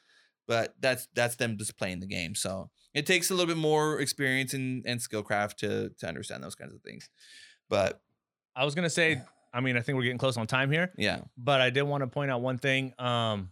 [0.47, 2.33] But that's that's them just playing the game.
[2.33, 6.43] So it takes a little bit more experience and, and skill craft to to understand
[6.43, 7.09] those kinds of things.
[7.69, 8.01] But
[8.55, 9.21] I was gonna say,
[9.53, 12.01] I mean, I think we're getting close on time here, yeah, but I did want
[12.01, 12.93] to point out one thing.
[12.97, 13.51] Um,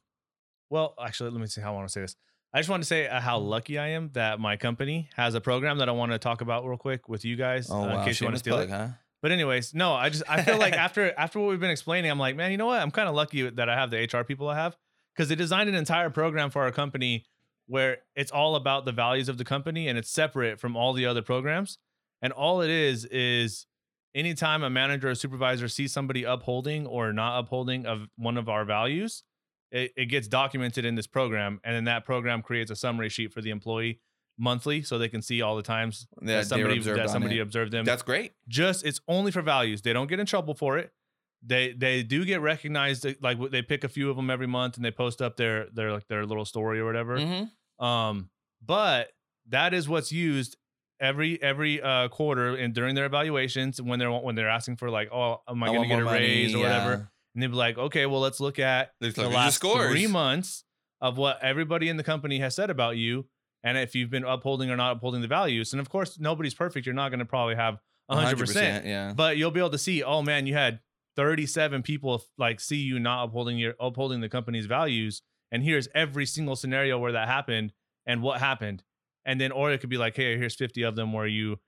[0.69, 2.15] well, actually, let me see how I want to say this.
[2.53, 5.41] I just want to say uh, how lucky I am that my company has a
[5.41, 7.99] program that I want to talk about real quick with you guys, oh uh, wow,
[7.99, 8.71] in case you want to steal plug, it.
[8.71, 8.87] huh?
[9.21, 12.19] But anyways, no, I just I feel like after after what we've been explaining, I'm
[12.19, 12.81] like, man, you know what?
[12.81, 14.75] I'm kind of lucky that I have the HR people I have
[15.15, 17.25] because they designed an entire program for our company
[17.67, 21.05] where it's all about the values of the company and it's separate from all the
[21.05, 21.77] other programs.
[22.21, 23.67] And all it is is
[24.15, 28.65] anytime a manager or supervisor sees somebody upholding or not upholding of one of our
[28.65, 29.23] values,
[29.71, 33.33] it, it gets documented in this program, and then that program creates a summary sheet
[33.33, 33.99] for the employee
[34.37, 37.71] monthly so they can see all the times Yeah, that somebody observed that somebody observed
[37.73, 38.31] them That's great.
[38.47, 39.81] just it's only for values.
[39.81, 40.91] They don't get in trouble for it.
[41.45, 43.05] They they do get recognized.
[43.05, 45.67] uh, Like they pick a few of them every month and they post up their
[45.73, 47.17] their like their little story or whatever.
[47.17, 47.49] Mhm.
[47.83, 48.29] Um,
[48.65, 49.09] but
[49.49, 50.55] that is what's used
[51.01, 55.09] every every uh quarter and during their evaluations when they're when they're asking for like
[55.13, 57.05] oh am I, I going to get a money, raise or whatever yeah.
[57.39, 59.89] And they'd be like okay well let's look at the look at your last scores.
[59.89, 60.65] three months
[60.99, 63.25] of what everybody in the company has said about you
[63.63, 65.73] and if you've been upholding or not upholding the values.
[65.73, 66.85] And of course nobody's perfect.
[66.85, 67.77] You're not going to probably have
[68.11, 69.13] 100%, yeah.
[69.15, 70.79] but you'll be able to see oh man you had
[71.15, 75.21] 37 people like see you not upholding your upholding the company's values.
[75.51, 77.73] And here's every single scenario where that happened
[78.05, 78.83] and what happened.
[79.25, 81.59] And then or it could be like hey here's 50 of them where you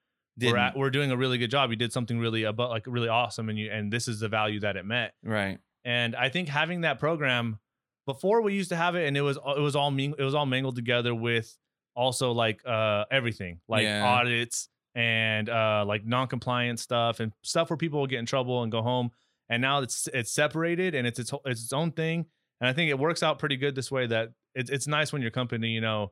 [0.50, 3.08] we're, at, we're doing a really good job you did something really about like really
[3.10, 5.60] awesome and you and this is the value that it met right.
[5.86, 7.60] and I think having that program
[8.08, 10.34] before we used to have it, and it was it was all ming- it was
[10.34, 11.56] all mingled together with
[11.96, 14.04] also like uh everything like Yeah.
[14.06, 18.72] audits and uh like non-compliant stuff and stuff where people will get in trouble and
[18.72, 19.12] go home.
[19.50, 22.26] And now it's it's separated and it's its it's its own thing.
[22.60, 24.08] And I think it works out pretty good this way.
[24.08, 26.12] That it's it's nice when your company you know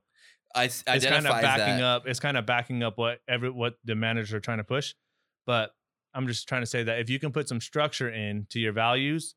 [0.55, 1.83] I it's kind of backing that.
[1.83, 4.93] up it's kind of backing up what every what the managers are trying to push
[5.45, 5.71] but
[6.13, 8.73] i'm just trying to say that if you can put some structure in to your
[8.73, 9.35] values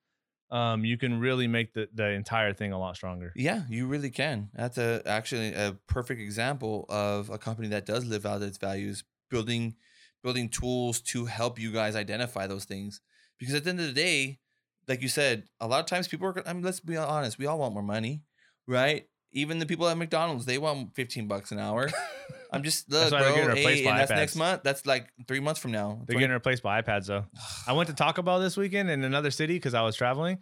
[0.51, 4.11] um you can really make the the entire thing a lot stronger Yeah, you really
[4.11, 4.51] can.
[4.55, 9.03] That's a actually a perfect example of a company that does live out its values,
[9.31, 9.77] building
[10.23, 13.01] building tools to help you guys identify those things.
[13.39, 14.39] Because at the end of the day,
[14.87, 16.43] like you said, a lot of times people are.
[16.47, 17.39] I mean, let's be honest.
[17.39, 18.23] We all want more money,
[18.67, 19.07] right?
[19.33, 21.89] Even the people at McDonald's, they want fifteen bucks an hour.
[22.53, 23.37] I'm just look, That's why they're bro.
[23.37, 24.63] getting replaced Hey, by and that's next month.
[24.63, 25.97] That's like three months from now.
[26.07, 27.25] they're 20 getting replaced by ipads though
[27.67, 30.39] i went to taco bell this weekend in another city because i was traveling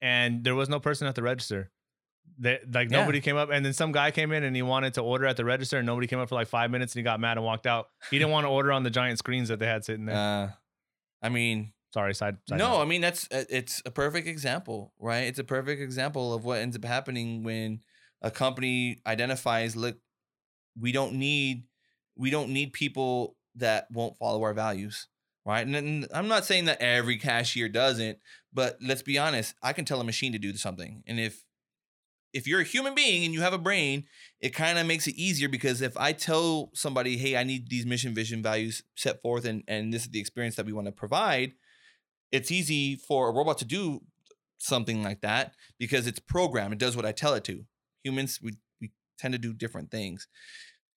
[0.00, 1.70] and there was no person at the register
[2.38, 2.98] They, like Yeah.
[3.00, 5.36] nobody came up, and then some guy came in and he wanted to order at
[5.36, 7.44] the register, and nobody came up for like five minutes, and he got mad and
[7.46, 7.86] walked out.
[8.10, 10.16] He didn't want to order on the giant screens that they had sitting there.
[10.16, 10.48] Uh,
[11.22, 12.38] I mean, Sorry, side.
[12.48, 12.82] side no, note.
[12.82, 15.26] I mean that's uh, it's a perfect example, right?
[15.28, 17.80] It's a perfect example of what ends up happening when
[18.22, 19.98] a company identifies, look,
[20.80, 21.64] we don't need
[22.16, 25.08] we don't need people that won't follow our values,
[25.46, 25.66] right?
[25.66, 28.18] And, and I'm not saying that every cashier doesn't,
[28.52, 31.44] but let's be honest, I can tell a machine to do something, and if
[32.32, 34.04] if you're a human being and you have a brain,
[34.40, 37.84] it kind of makes it easier because if I tell somebody, hey, I need these
[37.84, 40.92] mission, vision, values set forth, and and this is the experience that we want to
[40.92, 41.52] provide,
[42.30, 44.00] it's easy for a robot to do
[44.58, 46.72] something like that because it's programmed.
[46.72, 47.64] It does what I tell it to.
[48.04, 50.28] Humans, we we tend to do different things.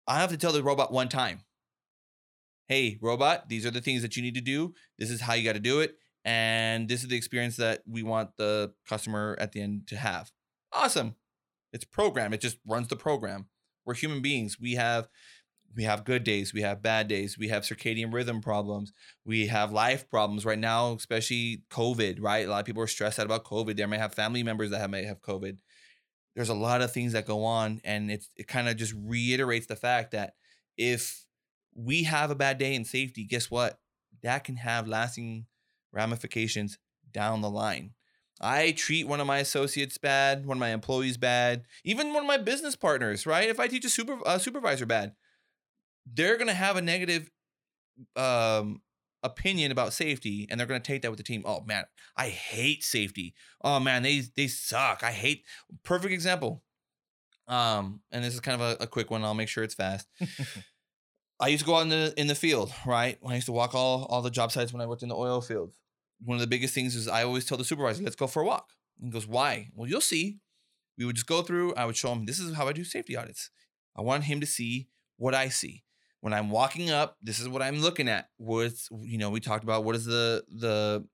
[0.07, 1.41] I have to tell the robot one time,
[2.67, 4.73] hey, robot, these are the things that you need to do.
[4.97, 5.97] This is how you got to do it.
[6.25, 10.31] And this is the experience that we want the customer at the end to have.
[10.71, 11.15] Awesome.
[11.73, 12.33] It's programmed.
[12.33, 13.47] It just runs the program.
[13.85, 14.57] We're human beings.
[14.59, 15.09] We have
[15.75, 18.93] we have good days, we have bad days, we have circadian rhythm problems,
[19.25, 22.45] we have life problems right now, especially COVID, right?
[22.45, 23.75] A lot of people are stressed out about COVID.
[23.75, 25.57] They may have family members that have, may have COVID.
[26.35, 29.67] There's a lot of things that go on, and it's, it kind of just reiterates
[29.67, 30.33] the fact that
[30.77, 31.25] if
[31.75, 33.79] we have a bad day in safety, guess what?
[34.23, 35.45] That can have lasting
[35.91, 36.77] ramifications
[37.11, 37.91] down the line.
[38.41, 42.27] I treat one of my associates bad, one of my employees bad, even one of
[42.27, 43.47] my business partners, right?
[43.47, 45.13] If I teach a super, a supervisor bad,
[46.11, 47.29] they're going to have a negative
[48.15, 48.81] um,
[49.23, 51.43] opinion about safety and they're going to take that with the team.
[51.45, 53.33] Oh man, I hate safety.
[53.61, 55.03] Oh man, they they suck.
[55.03, 55.43] I hate
[55.83, 56.63] perfect example.
[57.47, 59.23] Um and this is kind of a, a quick one.
[59.23, 60.07] I'll make sure it's fast.
[61.39, 63.17] I used to go out in the in the field, right?
[63.25, 65.41] I used to walk all all the job sites when I worked in the oil
[65.41, 65.75] fields.
[66.23, 68.45] One of the biggest things is I always tell the supervisor, "Let's go for a
[68.45, 70.39] walk." And he goes, "Why?" Well, you'll see.
[70.97, 71.73] We would just go through.
[71.75, 73.49] I would show him this is how I do safety audits.
[73.95, 75.82] I want him to see what I see
[76.23, 77.17] when I'm walking up.
[77.21, 78.29] This is what I'm looking at.
[78.37, 81.05] What's you know we talked about what is the the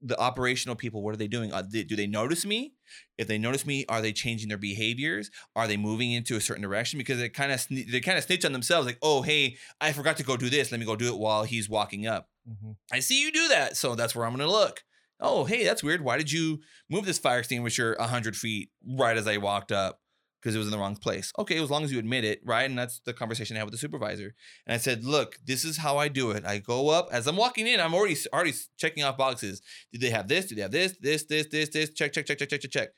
[0.00, 2.72] the operational people what are they doing uh, they- do they notice me
[3.18, 6.62] if they notice me are they changing their behaviors are they moving into a certain
[6.62, 9.90] direction because they kind of they kind of snitch on themselves like oh hey i
[9.92, 12.76] forgot to go do this let me go do it while he's walking up Mhm.
[12.92, 14.82] I see you do that, so that's where I'm gonna look.
[15.20, 16.00] Oh, hey, that's weird.
[16.00, 20.00] Why did you move this fire extinguisher hundred feet right as I walked up?
[20.40, 21.32] Because it was in the wrong place.
[21.38, 22.68] Okay, as long as you admit it, right?
[22.68, 24.34] And that's the conversation I had with the supervisor.
[24.66, 26.44] And I said, look, this is how I do it.
[26.44, 27.80] I go up as I'm walking in.
[27.80, 29.60] I'm already already checking off boxes.
[29.92, 30.46] Did they have this?
[30.46, 30.96] Did they have this?
[31.00, 31.24] This?
[31.24, 31.46] This?
[31.48, 31.70] This?
[31.70, 31.90] This?
[31.90, 32.12] Check.
[32.12, 32.26] Check.
[32.26, 32.38] Check.
[32.38, 32.50] Check.
[32.50, 32.60] Check.
[32.60, 32.70] Check.
[32.70, 32.88] Check.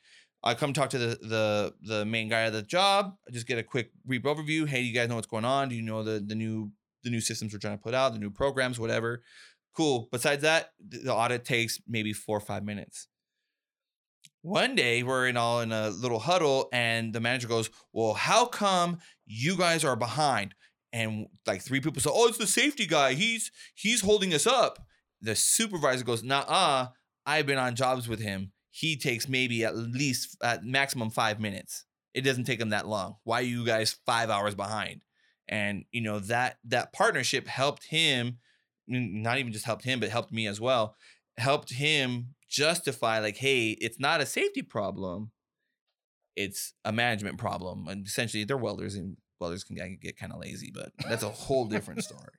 [0.43, 3.15] I come talk to the the the main guy of the job.
[3.27, 4.67] I just get a quick brief overview.
[4.67, 5.69] Hey, do you guys know what's going on?
[5.69, 6.71] Do you know the the new
[7.03, 9.23] the new systems we're trying to put out, the new programs, whatever?
[9.75, 10.09] Cool.
[10.11, 13.07] Besides that, the audit takes maybe four or five minutes.
[14.41, 18.45] One day we're in all in a little huddle, and the manager goes, "Well, how
[18.45, 20.55] come you guys are behind?"
[20.91, 23.13] And like three people say, "Oh, it's the safety guy.
[23.13, 24.85] He's he's holding us up."
[25.21, 26.89] The supervisor goes, "Nah,
[27.25, 28.51] I've been on jobs with him.
[28.71, 31.85] He takes maybe at least at maximum five minutes.
[32.13, 33.17] It doesn't take him that long.
[33.23, 35.01] Why are you guys five hours behind?"
[35.47, 38.39] And you know that that partnership helped him
[38.87, 40.95] not even just helped him, but helped me as well,
[41.37, 45.31] helped him justify, like, hey, it's not a safety problem,
[46.35, 47.87] it's a management problem.
[47.87, 51.65] And essentially, they're welders, and welders can get, kind of lazy, but that's a whole
[51.65, 52.33] different story.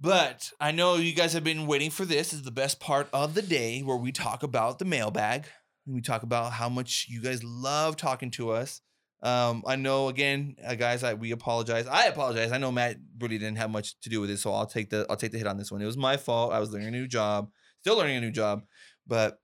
[0.00, 2.30] But I know you guys have been waiting for this.
[2.30, 5.46] This is the best part of the day where we talk about the mailbag.
[5.86, 8.80] And we talk about how much you guys love talking to us.
[9.22, 11.86] Um, I know again, uh, guys, I, we apologize.
[11.86, 12.50] I apologize.
[12.50, 15.06] I know Matt really didn't have much to do with it, so I'll take the
[15.08, 15.80] I'll take the hit on this one.
[15.80, 16.52] It was my fault.
[16.52, 17.48] I was learning a new job,
[17.82, 18.62] still learning a new job,
[19.06, 19.40] but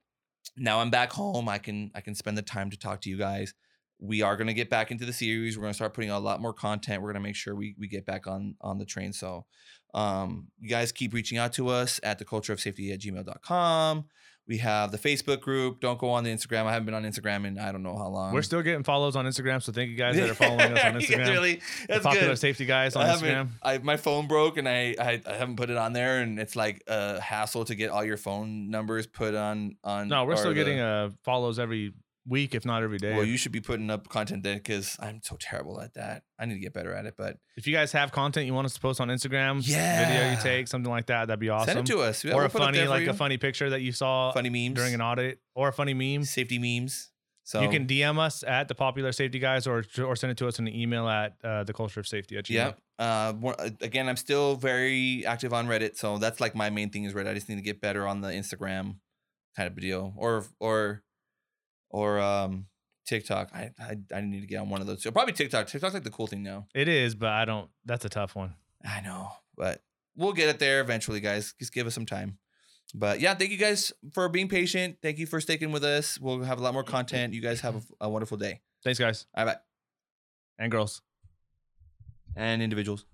[0.57, 1.49] now I'm back home.
[1.49, 3.53] I can I can spend the time to talk to you guys.
[3.99, 5.59] We are gonna get back into the series.
[5.59, 7.03] We're gonna start putting out a lot more content.
[7.03, 9.13] We're gonna make sure we we get back on on the train.
[9.13, 9.45] So
[9.93, 14.05] um you guys keep reaching out to us at the culture of safety at gmail.com.
[14.49, 15.79] We have the Facebook group.
[15.81, 16.65] Don't go on the Instagram.
[16.65, 18.33] I haven't been on Instagram in I don't know how long.
[18.33, 20.95] We're still getting follows on Instagram, so thank you guys that are following us on
[20.95, 21.29] Instagram.
[21.29, 22.39] really, the that's popular good.
[22.39, 23.49] safety guys on I Instagram.
[23.63, 26.57] I my phone broke and I, I I haven't put it on there and it's
[26.57, 30.09] like a hassle to get all your phone numbers put on on.
[30.09, 31.93] No, we're still the- getting uh follows every
[32.29, 33.15] week, if not every day.
[33.15, 36.23] Well, you should be putting up content there because I'm so terrible at that.
[36.39, 37.15] I need to get better at it.
[37.17, 40.37] But if you guys have content you want us to post on Instagram, video Yeah.
[40.37, 41.75] you take, something like that, that'd be awesome.
[41.75, 42.23] send it to us.
[42.25, 43.11] Yeah, or we'll a put it up funny, like you.
[43.11, 46.25] a funny picture that you saw funny memes during an audit, or a funny meme.
[46.25, 47.11] safety memes.
[47.45, 50.47] So you can DM us at the popular safety guys, or or send it to
[50.49, 52.53] us in an email at uh, the culture of safety at gmail.
[52.55, 52.73] Yeah.
[52.99, 56.91] Uh, more, uh, again, I'm still very active on Reddit, so that's like my main
[56.91, 57.29] thing is Reddit.
[57.29, 58.97] I just need to get better on the Instagram
[59.57, 61.03] kind of deal, or or
[61.91, 62.67] or um
[63.07, 63.51] TikTok.
[63.55, 65.03] I, I I need to get on one of those.
[65.03, 65.67] So probably TikTok.
[65.67, 66.67] TikTok's like the cool thing now.
[66.75, 67.71] It is, but I don't.
[67.85, 68.55] That's a tough one.
[68.85, 69.83] I know, but
[70.17, 71.55] we'll get it there eventually, guys.
[71.59, 72.39] Just give us some time.
[72.95, 74.99] But yeah, thank you guys for being patient.
[75.03, 76.19] Thank you for sticking with us.
[76.21, 77.35] We'll have a lot more content.
[77.35, 78.61] You guys have a, a wonderful day.
[78.85, 79.61] Thanks, guys All right, bye.
[80.59, 81.03] and girls.
[82.37, 83.05] And individuals.